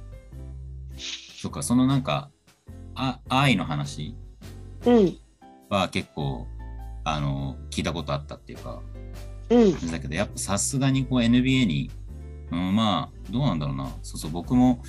[0.97, 2.31] そっか、そのなんか、
[2.95, 4.15] あ愛の話
[4.87, 5.19] うん。
[5.69, 6.47] は結構、
[7.05, 8.81] あの、聞いたことあったっていうか、
[9.51, 9.91] うん。
[9.91, 11.91] だけど、やっぱさすがにこう NBA に、
[12.53, 13.91] うん、まあ、どうなんだろうな。
[14.03, 14.83] そうそう、僕も、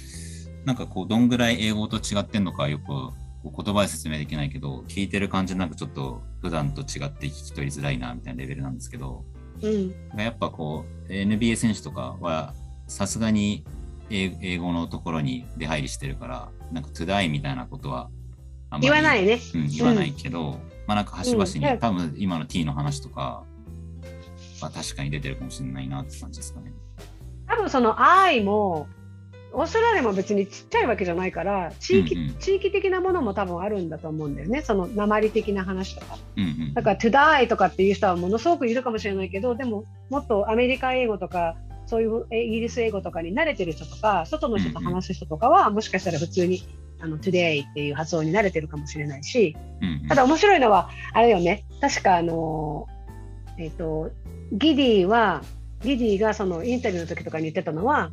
[0.66, 2.92] なんかこう、どんぐらい英語と違ってんのかよく
[3.44, 9.24] 言葉で説明できないけど、聞いてる感じなんかちょっと普段と違って聞き取りづらいな、みたいなレベルなんですけど、
[9.62, 9.94] うん。
[10.20, 12.54] やっぱこう、NBA 選手とかは、
[12.88, 13.64] さすがに
[14.10, 18.10] 英英語のところに出入りしてるから、なんか today みたいなことは
[18.70, 19.40] あんまり言わないね。
[19.56, 23.44] うん、言わないけど、まあなんか端々に、うん多分今の T の話とか
[24.62, 26.74] は確かに出てるかもしれないなって感じですかね。
[27.52, 28.88] 多分その I も、
[29.54, 34.62] オーストラリアも別にちっちゃいわけじゃないから、地域、うんうん地域的なものも多分あるんだと思うんだよね。
[34.62, 36.18] その鉛的な話とか。
[36.38, 36.74] うんうん。
[36.74, 46.64] だから to die とかっていう人はものすごくいるかもしれないけど、でももっとアメリカ英語とか、そういうえイギリス英語とかに慣れてる人とか、外の人と話す人とかは、もしかしたら普通に
[47.02, 52.88] あの today っていう発音に慣れてるかもしれないし、うんうんただ面白いのは、あれよね、確かあの、
[53.58, 54.10] えっ、と、
[54.54, 55.44] ギディは、
[55.84, 58.12] ギディがそのインタビューの時とかに言ってたのは、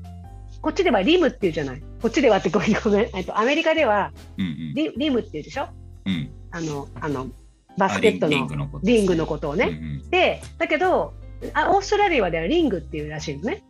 [0.60, 1.82] こっちではリムっていうじゃない。
[2.02, 3.10] こっちではってごめんごめん。
[3.14, 5.68] えっと、アメリカではうんうんリリムっていうでしょ？
[6.06, 6.30] うん。
[6.50, 7.28] あの、あの、
[7.76, 9.66] バスケットのリングのことリングのことをね。
[9.66, 11.14] うんうんで、だけど、
[11.52, 13.62] あオーストラリアではリングっていうらしいのね。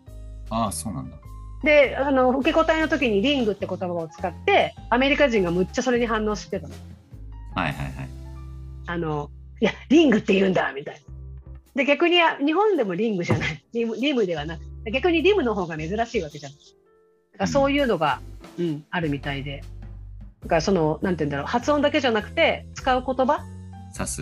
[0.50, 1.16] ああ、そうなんだ。
[1.62, 6.74] で、あの、受け答えの時にリングって言葉を使って、アメリカ人がむっちゃそれに反応してたの。
[7.54, 8.08] はいはいはい。
[8.87, 9.30] あの、
[9.61, 11.00] いや、リングって言うんだみたいな。
[11.78, 13.62] で、逆にあ日本でもリングじゃない。
[13.72, 16.52] リムリムではなくて、逆にリムの方が珍しいわけじゃん。
[16.52, 16.64] だか
[17.38, 18.20] らそういうのが、
[18.58, 19.62] うん、あるみたいで。
[20.42, 23.44] だからその、なんて言うんだろう、発音だけじゃなくて、使う言葉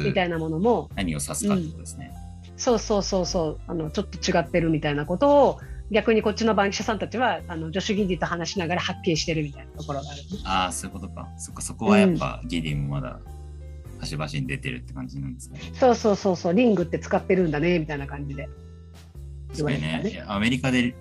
[0.04, 2.12] みたいなものも、何を指すかってことですね。
[2.58, 10.26] そうそうそうそう、あの、ちょっと違ってるみたいなことを、逆にこっちの番記者さんたちは、あの、女子議事と話しながら発見してるみたいなところがある、ね。
[10.44, 11.28] ああ、そういうことか。
[11.38, 13.20] そっか、そこはやっぱギディもまだ
[13.98, 15.60] 端々に出てるって感じなんですかね。
[15.74, 18.48] そうそうそうそう、リングって使ってるんだね、みたいな感じで。
[19.52, 20.24] すごいね。
[20.26, 20.94] アメリカで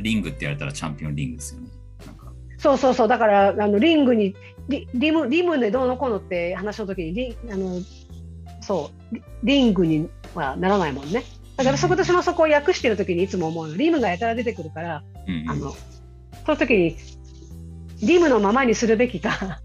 [0.00, 1.68] リングって言われたらチャンピオンリングですよね。
[2.58, 4.36] そうそうそう、だから、あのリングに、
[4.68, 7.80] リリムリムでどうのこうのって話の時にリあの
[8.60, 11.24] そうリ、リングにはならないもんね。
[11.56, 15.72] だから、そこ私もそこを訳してる時にいつも思うの、リムがやたら出てくるから、うんうんあの、
[16.46, 16.96] その時に、
[18.00, 19.60] リムのままにするべきか、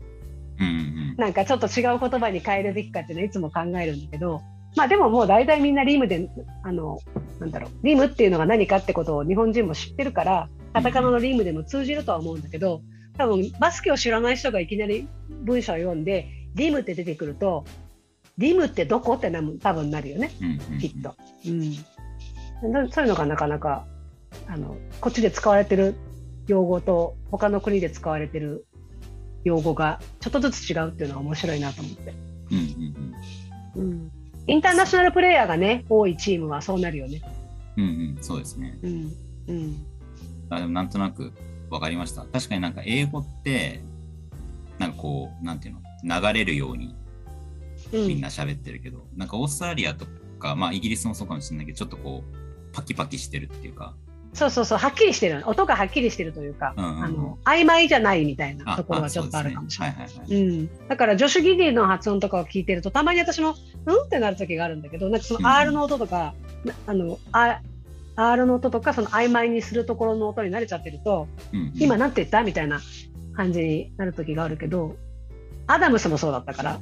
[0.60, 1.16] うんうん。
[1.18, 4.42] なんかちょっと違う言葉に変えるべきかっていうのはいつも考えるんだけど、
[4.76, 6.30] まあでももう大体みんなリムで、
[6.64, 7.00] あの、
[7.40, 12.82] なんだろう、リムっていうのが何かってことを日本人も知ってるから、カタカナのリムでも通じるとは思うんだけど、
[13.18, 17.66] 多分バスケを知らない人がいきなり文章を読んで、リムって出てくると、
[18.38, 20.32] リムってどこってな多分なるよね、
[20.80, 21.16] きっと。
[22.64, 23.88] うん、なそういうのがなかなか
[24.48, 25.96] あのこっちで使われてる
[26.48, 28.66] 用語と他の国で使われてる
[29.48, 32.14] 用語がちょっとずつ違うっていうのは面白いなと思って。
[32.52, 32.58] うん
[33.76, 34.12] うんうん、
[34.48, 37.22] インターナショナルプレイヤーがね多いチームはそうなるよね。
[37.78, 38.78] うんうんうんそうですね。
[38.82, 39.14] うん
[39.48, 39.86] うん
[40.50, 41.34] あでもなんとなく
[41.70, 42.24] 分かりました。
[42.24, 43.82] 確かになんか英語って、
[44.80, 46.96] なんかこう、なんていうの、流れるように
[47.92, 50.06] うんみんな喋ってるけど、なんかオーストラリアと
[50.40, 53.96] か、まあイギリスもそうかもしれないけど、ちょっとこう、パキパキしてるっていうか、
[54.38, 55.42] そうそうそうはっきりしてる。
[55.48, 57.04] 音がはっきりしてるというか、うんうんうん。
[57.04, 59.96] あの曖昧じゃないみたいなあところはちょっとあるかもしれない。
[60.04, 60.60] あそうですねはいはいはい。
[60.60, 65.42] うん、だからジョシュ・ギディの発音とかを聞いてるとたまに私もうんってなる時があるんだけどなんかそうん。
[65.42, 67.62] の R の音とか、なあのあ
[68.16, 71.74] R の音とかその曖昧にするところの音に慣れちゃってると、うんうん。
[71.76, 72.80] 今なんて言ったみたいな
[73.36, 74.96] 感じになる時があるけど
[75.66, 76.80] アダムスもそうだったから、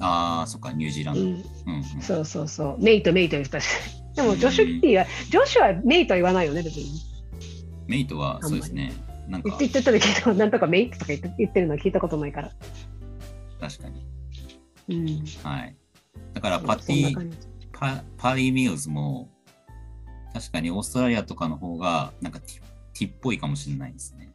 [0.00, 1.20] ああ、そっか、ニュージーランド。
[1.20, 2.02] うん、うんうん。
[2.02, 2.82] そうそうそう。
[2.82, 3.66] メイとメイと言ったし
[4.18, 6.90] でもジョシュ・ギディはジョシュはメイとは言わないよね別に
[7.86, 8.92] メイトはそうですね。
[9.28, 12.50] なんか言って、たで聞いたなんとかメイとか言って言ってるのは聞いたことないから、
[13.60, 14.06] 確かに。
[14.88, 15.76] うん、はい。
[16.34, 17.32] だからパティ、
[17.72, 19.30] パパリーミルズも、
[20.32, 22.60] 確かにオーストラリアとかの方が、なんかティ
[22.98, 24.27] ティっぽいかもしれないですね。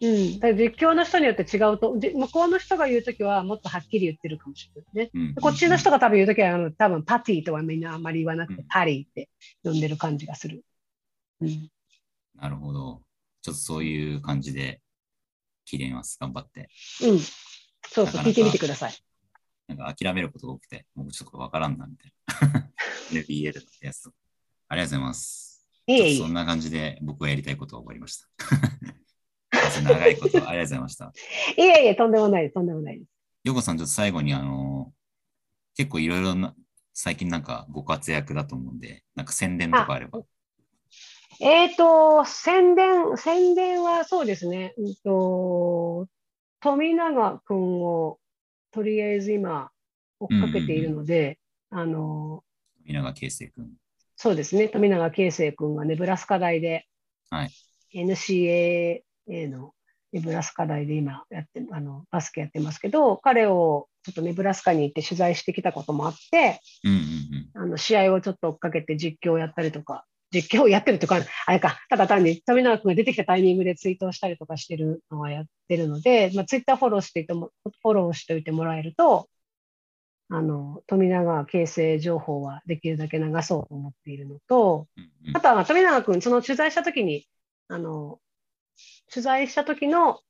[0.00, 5.10] うん、だ実況の人によって違うと、じ向こうの人が言うときはもっとはっきり言ってるかもしれないね。
[5.14, 9.28] うん、こっちの人が多分言うときは、あの多分パティとはみんなあんまり言わなくて、うんパリーって
[9.64, 10.64] 呼んでる感じがする。
[11.40, 11.70] うん、
[12.36, 13.02] なるほど。
[13.42, 14.80] ちょっとそういう感じで
[15.68, 16.18] 聞いてみます。
[16.20, 16.68] 頑張って。
[17.02, 17.18] うん、
[17.88, 18.94] そうそう、聞いてみてください。
[19.68, 22.12] なんか諦めることが多くて、僕ちょっとわからんな、みたい
[22.52, 22.70] な。
[23.12, 24.12] NBL のやつと。
[24.68, 25.66] ありがとうございます。
[25.86, 28.28] いえいそんな感じで僕がやりたいことは終わりました。
[29.78, 31.12] すいません長いことありがとうございました。
[31.56, 33.10] いえいえ、とんでもないです、とんでもないです。
[33.44, 34.92] ヨコさん、ちょっと最後に、あの、
[35.76, 36.54] 結構いろいろな、
[36.92, 40.20] 最近なんかご活躍だと思うんで、なんか宣伝とかあれば。
[41.40, 46.08] えっ、と、宣伝、宣伝はそうですね、うんと、
[46.60, 48.18] 富永君を
[48.72, 49.70] とりあえず今
[50.18, 51.38] 追っかけているので、
[51.70, 52.42] あの、
[52.84, 53.70] 皆川圭介君。
[54.16, 56.86] そうですね、富永啓生君がネブラスカ大で、
[57.30, 57.50] はい
[59.28, 59.72] NCAA の
[60.12, 66.98] ネブラスカ大で今やってあのバスケやってますけど、彼をちょっとネブラスカに行って取材してきたこともあって、うんうん
[67.54, 79.28] あの試合をちょっと追っかけて実況をやったりとか、実況をやってるとか、あれか、ただ単に富永君が出てきたタイミングでツイートをしたりとかしてるのはやってるので、まあ、ツイッターフォローしていても、フォローしておいてもらえると、
[80.30, 84.86] あの、富永形成情報はできるだけ流そうと思っているのと、
[85.34, 87.26] あとはまあ富永君、その取材したときに、
[87.68, 88.20] あの、
[89.12, 90.20] 取材した時の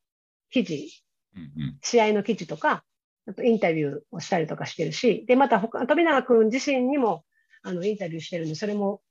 [0.51, 0.89] 記事、
[1.37, 1.79] うんうん。
[1.83, 2.85] 試合の記事とか、
[3.27, 7.25] あとインタビューをしたりとかしてるし、で、また他富永君自身にも
[7.63, 9.03] あのインタビューしてるんで、それも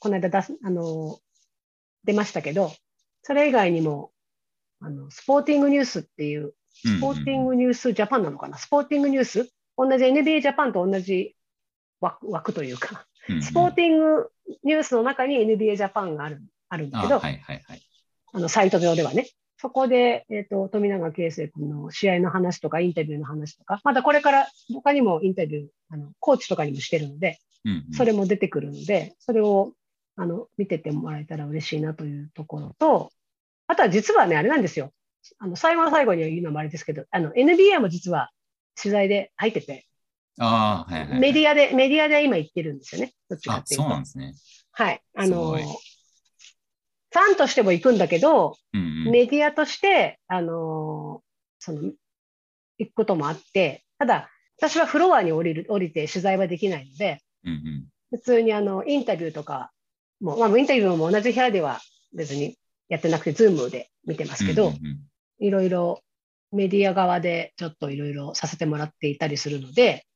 [0.00, 1.18] この間出す、あの、
[2.04, 2.72] 出ましたけど、
[3.22, 4.12] それ以外にも、
[4.80, 9.50] あの、スポーティングニュースっていう、スポーティングニュースジャパンなのかな、スポーティングニュース？
[9.76, 11.36] 同じ NBA ジャパンと同じ
[12.00, 13.42] 枠枠というか、うんうん。
[13.42, 14.30] スポーティング
[14.64, 17.82] ニュースの中に NBA ジャパンがあるあるんだけど、あはいはいはい。
[18.32, 19.28] あのサイト上ではね。
[19.58, 29.72] そこで、えっと富永啓生君の試合の話とかインタビューの話とか、まだこれから他にもインタビュー、あのコーチとかにもしてるので、うんうんそれも出てくるので、それを
[30.16, 33.10] あの見ててもらえたら嬉しいなというところと、
[33.66, 34.92] あとは実はね、あれなんですよ。
[35.38, 38.30] あの最後の最後には言うのもあれですけど、あの NBA も実は
[38.80, 39.86] 取材で入ってて、
[40.38, 41.20] ああ、はいはいはい。
[41.20, 43.12] メディアで、メディアで今行ってるんですよね。
[43.28, 44.04] どっちかあっ、ていうとそうなん。
[44.04, 44.34] ですね。
[44.72, 45.00] はい。
[45.14, 45.58] あの
[47.12, 49.10] ファンとしても行くんだけど、うんうん。
[49.10, 51.92] メディアとして、あのーその、
[52.78, 59.70] 行くこともあって、ただ、私はフロアに降りる、降りて取材はできないので、うんうん普通にあの、インタビューとか
[60.20, 61.78] も、まあ、インタビューも同じ部屋では
[62.12, 62.56] 別に
[62.88, 64.72] やってなくて、ズームで見てますけど、
[65.38, 66.00] いろいろ
[66.50, 70.06] メディア側でちょっといろいろさせてもらっていたりするので、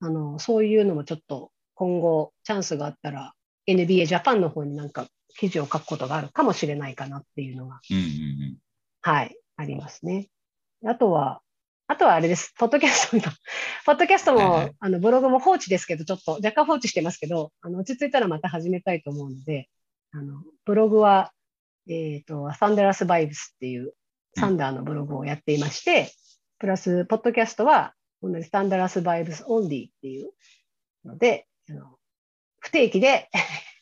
[0.00, 3.34] あの、そういうのもちょっと今後チャンスがあったら
[3.68, 5.06] NBA ジャパンの方になんか
[5.38, 8.56] 記事を書くことがあるかもしれないかなっていうのがうんうん
[9.02, 10.28] はい、ありますね。
[10.84, 11.40] あとは、
[11.86, 12.52] あとはあれです。
[12.58, 13.22] ポッドキャストの、
[13.86, 19.68] ポッドキャストも、はいはいあのブログも放置ですけど、ちょっと若干放置してますけど、あの落ち着いたらまた始めたいと思うので、
[20.10, 21.32] あのブログは、
[21.88, 23.94] えっ、と、サンダラスバイブスっていう
[24.36, 26.10] サンダーのブログをやっていまして、
[26.58, 30.32] プラス、ポッドキャストは、同じサンダラスバイブスオンリーっていう
[31.04, 31.96] ので、あの
[32.58, 33.30] 不定期で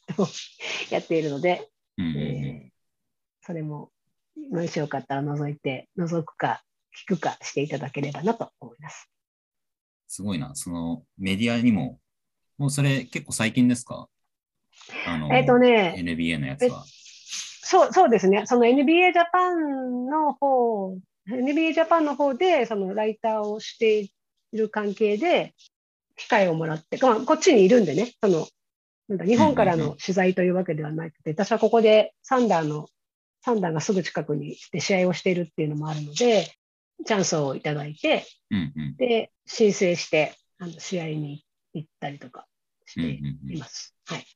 [0.90, 2.74] やっているので、うんえー
[3.46, 3.90] それも、
[4.50, 6.62] もしよかったら覗いて、覗くか、
[7.06, 9.10] 聞くかしていただければなと思います。
[10.08, 10.54] すごいな。
[10.54, 12.00] そのメディアにも、
[12.56, 14.08] もうそれ結構最近ですか？
[15.30, 16.84] えっ、とね、NBA のやつは。
[16.86, 18.46] そう、そうですね。
[18.46, 20.96] その NBA ジャパンの方、
[21.28, 24.10] NBA ジャパンの方で、そのライターをしてい
[24.52, 25.54] る関係で、
[26.16, 28.46] 機会をもらって、まあ、こっちにいるんでね、その、
[29.08, 32.88] なんだ日本からの取材というわけではなくて、私はここでサンダーの、
[33.42, 36.50] サンダーがすぐ近くにいて試合をしているっていうのもあるので、
[37.04, 38.96] チャンスをいただいて、うんうん。
[38.96, 41.44] で、申請して、あの試合に
[41.74, 42.46] 行ったりとか
[42.86, 43.94] しうんうてんうんいます。
[44.06, 44.26] はい。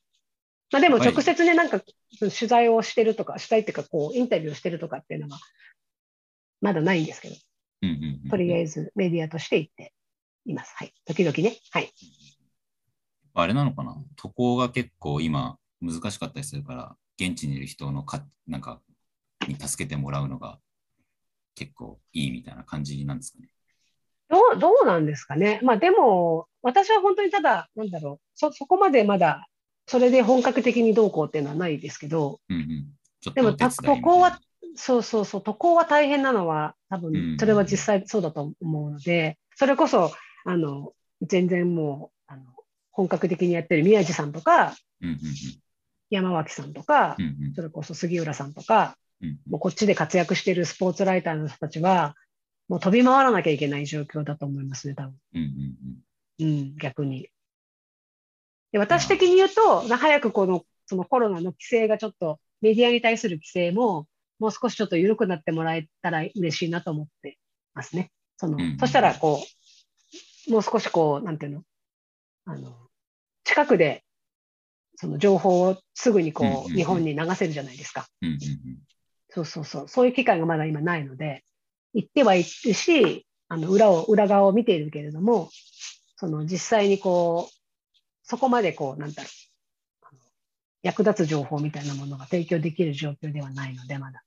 [0.71, 1.81] まあでもはい直接ね、なんか
[2.19, 5.39] 取材をしてるとか、取材っていうか、こう、インタビューをしてるとかっていうのは、
[6.61, 7.37] まだないんですけど、
[7.83, 9.95] うんうんうんとりあえずメディアとして行って
[10.45, 10.75] います。
[10.77, 10.93] はい。
[11.07, 11.57] 時々ね。
[11.71, 11.91] はい。
[13.43, 13.97] あれなのかな？
[14.16, 18.80] 渡航が結構今難しかったりするから、現地にいる人のか、なんか、
[19.47, 20.59] に助けてもらうのが
[21.55, 23.49] 結構いいみたいな感じなんですかね。
[24.28, 25.61] どう、どうなんですかね？
[25.62, 29.47] まあでも、私は本当にただ、なんだろう、そ、そこまでまだ、
[29.86, 33.32] それで本格的にどうこうっていうのはないですけど、うんうん。
[33.34, 33.70] でも渡
[34.01, 34.39] 航は
[34.74, 40.12] そうそうそう、渡航は大変なのは、多うん分、それは実際そうだと思うので、それこそ、
[40.45, 42.18] あの、全然もう、
[42.99, 45.18] 本格的にやってる宮地さんとか、うんうん
[46.11, 47.24] 山脇さんとかうん。
[47.24, 52.16] う、んうんそれこそ杉浦さんとか、うんもうこっちで活躍しているスポーツライターの人たちは、
[52.68, 55.14] もう飛び回らなきゃいけない状況だと思いますね、多分。
[55.34, 55.42] うん
[56.40, 57.28] うんうん、逆に。
[58.72, 64.09] で私的に言うと、な早くこの、そのコロナの規制がちょっと、メディアに対する規制も、
[64.40, 67.38] もう少しちょっと緩くなってもらえたら嬉しいなと思って
[67.74, 68.11] ますね。
[68.36, 69.44] その、うんそしたら、こ
[70.49, 71.62] う、もう少しこう、なんていうの、
[72.44, 72.88] あの、
[73.49, 74.05] 近くで、
[74.96, 78.07] その情報をすぐにこう、日本に流せるじゃないですか。
[79.30, 79.88] そうそうそう。
[79.88, 81.44] そういう機会がまだ今ないので、
[81.94, 82.44] 行ってはいる
[82.74, 85.49] し、あの、裏を、裏側を見ているけれども、
[86.16, 87.55] その実際にこう、
[88.22, 90.20] そこまでこう、なんだろう、あの
[90.82, 94.22] 役立つ情報みたいなものが提供できる状況ではないので、まだ。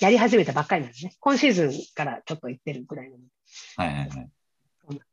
[0.00, 1.16] やり始めたばっかりなんですね。
[1.18, 5.04] 今シーズンからちょっと行ってるぐらいなので。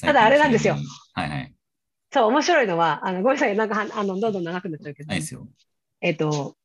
[0.00, 0.76] ただあれなんですよ。
[1.14, 1.54] はいはい。
[2.14, 5.48] そう、面白いのは、あの、ごめんなさい、なんかは、あの、どんどん長くなっちゃうけど、ないですよ。
[6.00, 6.56] えっと、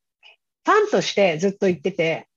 [0.63, 2.27] ファンとしてずっと言ってて、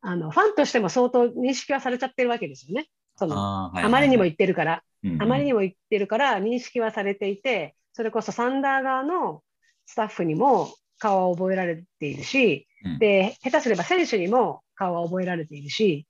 [0.00, 2.86] あの、ファンとしても相当認識はされちゃってるわけですよね。
[3.16, 3.84] その、あーはいはいはい。
[3.86, 5.22] あまりにも言ってるから、うんうん。
[5.22, 9.42] あまりにも言ってるから認識はされていて、それこそサンダー側の
[9.86, 12.98] スタッフにも顔は覚えられているし、うん。
[13.00, 16.06] で、下手すれば選手にも顔は覚えられているし、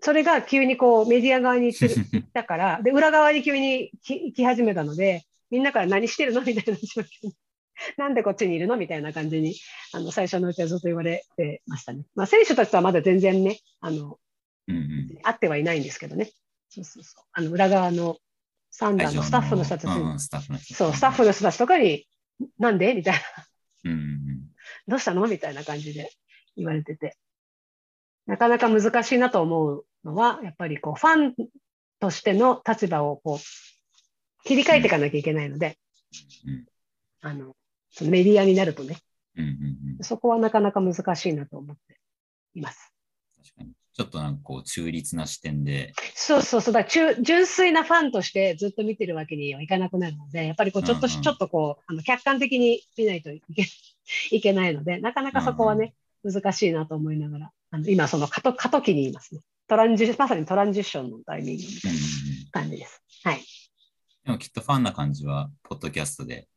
[0.00, 6.42] それが急にこうメディア側に行ってる行ったから、で、裏側に急に来行き始めたので、みんなから何してるの？
[6.42, 7.36] みたいな状況に。
[7.98, 8.76] なんでこっちにいるの？
[8.76, 9.54] みたいな感じに、
[9.92, 12.04] あの、最初のうちはずっと言われてましたね。
[12.14, 14.18] まあ、選手たちとはまだ全然ね、あの、
[14.68, 15.18] うんうん。
[15.22, 16.30] 会ってはいないんですけどね。
[16.68, 17.24] そうそうそう。
[17.32, 18.16] あの、裏側の
[18.70, 22.06] サンダーのスタッフの人たちに、うんうんスタッフの人そう、スタッフの人たちとかに、
[22.58, 22.94] なんで？
[22.94, 23.20] みたいな、
[23.84, 24.16] うんうん
[24.88, 25.26] どうしたの？
[25.26, 26.10] みたいな感じで
[26.56, 27.16] 言われてて。
[28.26, 31.34] なかなか難しいなと思うのは、やっぱりこう、ファン
[32.00, 33.38] としての立場をこう、
[34.46, 35.76] 切り替えていかなきゃいけないので、
[36.46, 36.66] うん
[37.20, 37.54] あの、
[37.90, 38.98] そのメディアになるとね、
[39.36, 41.98] うんうんうんそこはなかなか難しいなと思って
[42.54, 42.92] います。
[43.38, 43.72] 確かに。
[43.94, 53.66] ちょっとなんかこう中立な視点で、そうそうそう、だ中純粋なファンとしてずっと見てるわけにはいかなくなるので、やっぱりこうちょっとし、うんうんちょっとこう、あの客観的に見ないといけ
[54.36, 59.40] いけないので、なかなかそこはね、難しいなと思いながら、あの今その過渡過渡期にいますね。
[59.66, 62.06] トランジまさにトランジションのタイミングみたいうんうんう
[62.52, 63.02] なん感じです。
[63.24, 63.42] はい。
[64.26, 66.48] でもきっとファンな感じは、ポッドキャストで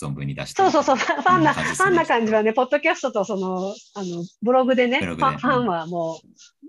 [0.00, 5.06] 存分に出してそうそうそう、ファンな、ファンな感じはね、ポッドキャストとその、あの、ブログでね、で。
[5.06, 6.28] ファンはもう、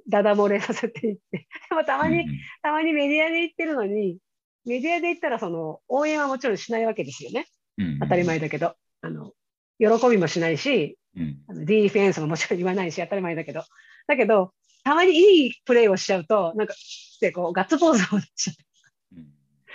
[0.10, 2.40] ダダ漏れさせていって、 でもたまに、うんうん。
[2.62, 4.18] たまにメディアで言ってるのに、
[4.66, 7.48] メディアで言ったらその、応援はもちろんしないわけですよね。
[7.78, 9.32] うんうん当たり前だけど、あの、
[9.80, 11.42] 喜びもしないし、うん。
[11.48, 13.64] あのディフェンスももちろん言わないし、当たり前だけど、
[14.08, 18.65] だけど、たまにいいプレーをしちゃうと、なんか、ってこう、ガッツポーズをしちゃっう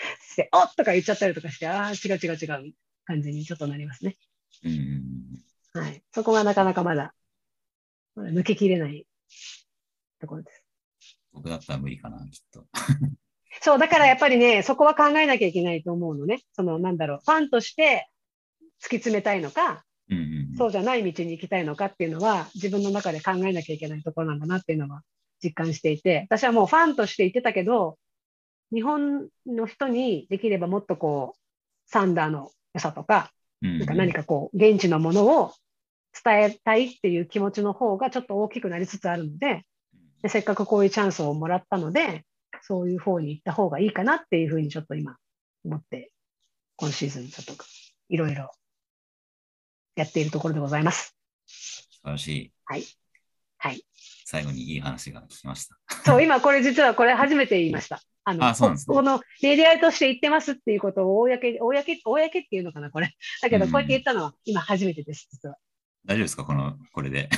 [0.01, 2.75] んて、おっとか言っちゃったりとかして、ああ、違う違う違う、
[3.05, 4.17] 感じにちょっとなりますね。
[4.65, 5.11] うん
[5.73, 6.03] はい。
[6.13, 7.15] そこがなかなかまだ、
[8.15, 9.07] まだ抜けきれない
[10.21, 10.65] ところです。
[11.33, 12.67] 僕だったら無理かな、きっと。
[13.63, 16.43] そう、だからやっぱりね、そこは考えなきゃいけないと思うのね。
[16.53, 18.09] その、なんだろう、ファンとして
[18.81, 25.03] 突き詰めたいのか、うんうんうんそうじゃない道に行きたいのかっていうのは、自分の中で考えなきゃいけないところなんだなっていうのは
[25.43, 27.99] 実感していて、私はもうファンとして言ってたけど、
[28.73, 31.41] 日本の人にできればもっとこう、
[31.87, 35.53] サンダーの良さとか、うんなんか何かこう、現地のものを
[36.25, 39.67] 伝えたいっていう気持ちの方がちょっと大きくなりつつあるので、
[40.23, 42.25] でせっかくこういうチャンスをもらったので、
[42.63, 45.17] そういう方に行った方がいいかなっていうふうにちょっと今
[45.65, 46.11] 思って、
[46.77, 47.65] 今シーズンちょっと
[48.09, 48.51] いろいろ
[49.97, 51.17] やっているところでございます。
[51.47, 52.53] 素晴らしい。
[52.65, 52.85] はい。
[53.59, 53.83] はい。
[54.25, 55.77] 最後にいい話が聞きました。
[56.05, 58.01] そう、今これ実はこれ初めて言いました。
[58.25, 63.15] あの、あそここのメディアとして言ってますっていうことを公、公、公っていうのかな、これ。
[63.43, 65.57] だけど、うんこうやって言ったのは今初めてです、実は。
[66.05, 66.45] 大丈夫ですか？
[66.45, 67.29] この、これで。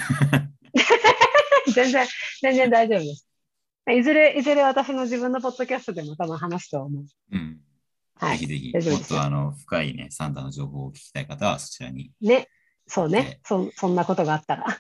[1.75, 2.07] 全然、
[2.43, 3.29] 全然大丈夫です。
[3.91, 7.05] いずれ、いずれ私の自分のポッドキャストでも多分話すと思う。
[7.33, 7.61] うん。
[8.15, 8.39] はい。
[8.39, 12.49] ぜひぜひ、もっとあの深いね、サンタの情報を聞きたい方はそちらに、ね。
[12.87, 13.41] そうねね。
[13.45, 14.79] そ、そんなことがあったら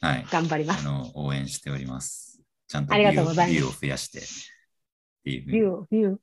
[0.00, 0.86] はい、頑張ります。
[0.86, 2.40] あの応援しております。
[2.66, 4.20] ちゃんとありがとうございますビューを増やして。
[5.22, 6.16] っていうふうにビュー、ビュー。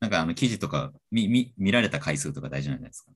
[0.00, 3.12] なんかあの記事とか見見見られた回数とか大事なんじゃないですか？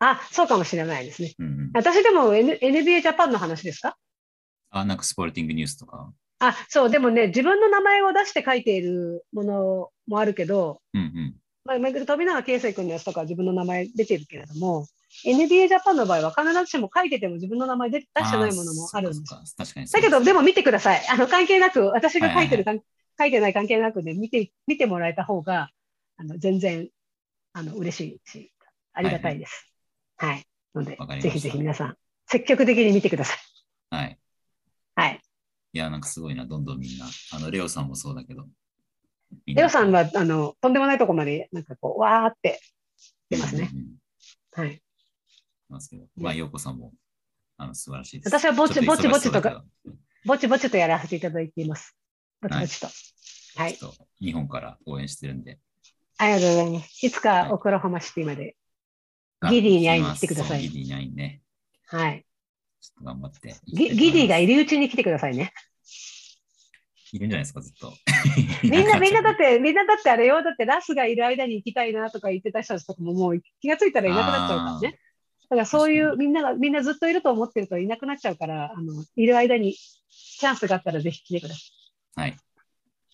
[0.00, 1.34] あ、そうかもしれないですね。
[1.38, 3.96] うんうん、私でも、N、NBA ジャパンの話ですか？
[4.70, 6.12] あ、なんかスポルティングニュースとか？
[6.40, 11.34] あ、そう、でもね、自分の名前を出して書いているものもあるけど、うんうん。
[11.64, 14.88] まあ、富永啓生君のやつとかは自分の名前出てるけれども、
[15.24, 19.24] NBA ジャパンの場合は必ずしも書いてても自分の名前出出してないものもあるんで
[19.84, 21.06] すだけど、でも見てください。
[21.08, 22.74] あの、関係なく、私が書いてる、は
[23.18, 25.70] 書いてない関係なくね、見て、見てもらえた方が、
[26.16, 26.88] あの、全然、
[27.52, 28.52] あの、嬉しいし、
[28.92, 29.72] ありがたいです。
[30.16, 30.44] はい。
[30.74, 31.96] のでわかりましたぜひぜひ皆さん、
[32.26, 33.36] 積極的に見てください。
[33.90, 34.18] はい。
[34.94, 35.20] はい。
[35.74, 37.06] いや、なんかすごいな、どんどんみんな。
[37.32, 38.46] あの、レオさんもそうだけど。
[39.46, 42.60] レオさんは、あの、とんでもないとこまで、なんかこう、わーって
[43.30, 43.70] 出ますね。
[44.52, 44.82] はい。
[45.68, 46.06] ますけど。
[46.16, 46.92] まあ、ヨウコさんも、
[47.56, 48.34] あの、素晴らしいです。
[48.34, 49.64] 私はぼちぼちぼちとかだ
[50.24, 51.96] ぼちぼちとやらせていただいています。
[52.48, 53.74] はい。
[53.74, 55.58] けどちょっと日本から応援してるんで。
[56.18, 57.06] ありがとうございます。
[57.06, 58.56] いつはいかオクラホマシティまで。
[59.40, 61.42] あギディに会いに来てくださいギディに会いにね。
[61.86, 62.24] はい。
[62.80, 63.54] ちょっと頑張って。
[63.66, 64.56] ギギディがいる。
[64.56, 65.52] るうちに来てくださいね。
[67.12, 67.92] いるんじゃないですか、ずっと。
[68.64, 74.98] みんな、みんなだっって、みんなだってあれよ、だってラスがいる間に行きたいなとか言ってた人たちとかももう気がついたらいなくなっちゃうからね。
[75.42, 81.81] だからそういう、確みんなが、みんなずっといると思ってるといなくなっちゃうから、あの、いる間にチャンスがあったらぜひ来てください。
[82.14, 82.36] はい。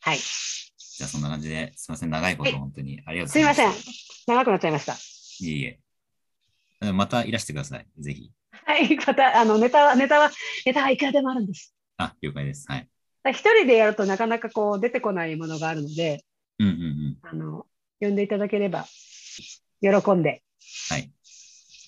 [0.00, 0.18] はい。
[0.18, 4.24] じゃあ、そんな感じで、すみません、長いこと、はい本当にありがとうすいませんございす。。
[4.26, 4.94] 長くなっちゃいました。
[4.94, 6.92] いえいえ。
[6.92, 8.30] またいらしてください、ぜひ。
[8.50, 8.96] はい。
[8.96, 10.30] また、あの、ネタは、ネタは、
[10.66, 11.74] ネタはいくらでもあるんです。
[11.96, 12.66] あ、了解です。
[12.68, 12.88] はい。
[13.30, 16.24] 一人でやるとなかなかこう出てこないものがあるので、
[16.58, 17.18] うんうんうん。
[17.22, 17.66] あの、
[18.00, 18.86] 呼んでいただければ、
[19.80, 20.42] 喜んで。
[20.90, 21.12] はい。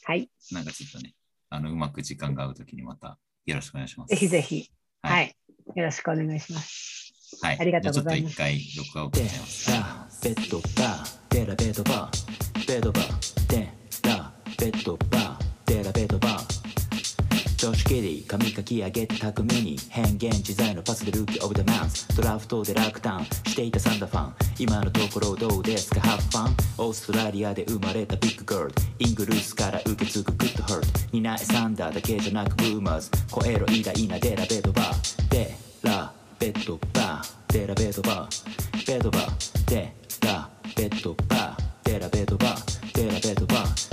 [0.05, 0.31] はい。
[0.53, 1.15] なんかちょっとね、
[1.49, 4.11] あの、うまく時間が合うときにまたよろしくお願いします。
[4.11, 4.43] ぜひぜ。
[4.43, 4.71] ひ。
[5.03, 5.37] はいはい。
[5.77, 7.00] よろしくお願いします。
[7.43, 7.59] はい。
[7.61, 10.23] ありがとうございますじゃあちょっと一回録画を切っちゃいます。
[10.23, 13.73] ベッドバーデラベッドバーベッドバーデ
[14.05, 37.10] ラベッドバーデラベッドバー調子切り髪かき上げて巧みに変幻自在のパスでルーキーオブザマンスドラフトで落胆していたサンダーファン今のところどうですかハッファンオーストラリアで生まれたビッグガールイングルースから受け継ぐグッドハート担いサンダーだけじゃなくブーマーズ超えろ偉大なデラベッドバーデラベッドバー
[37.51, 39.93] テラベドバーベドバーテ
[40.25, 43.91] ラベドバーテラベドバーテラベドバー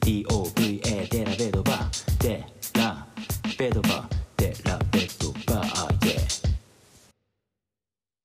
[0.00, 3.06] DELLAVEDOVA テラベドバーテラ
[3.56, 4.09] ベドバー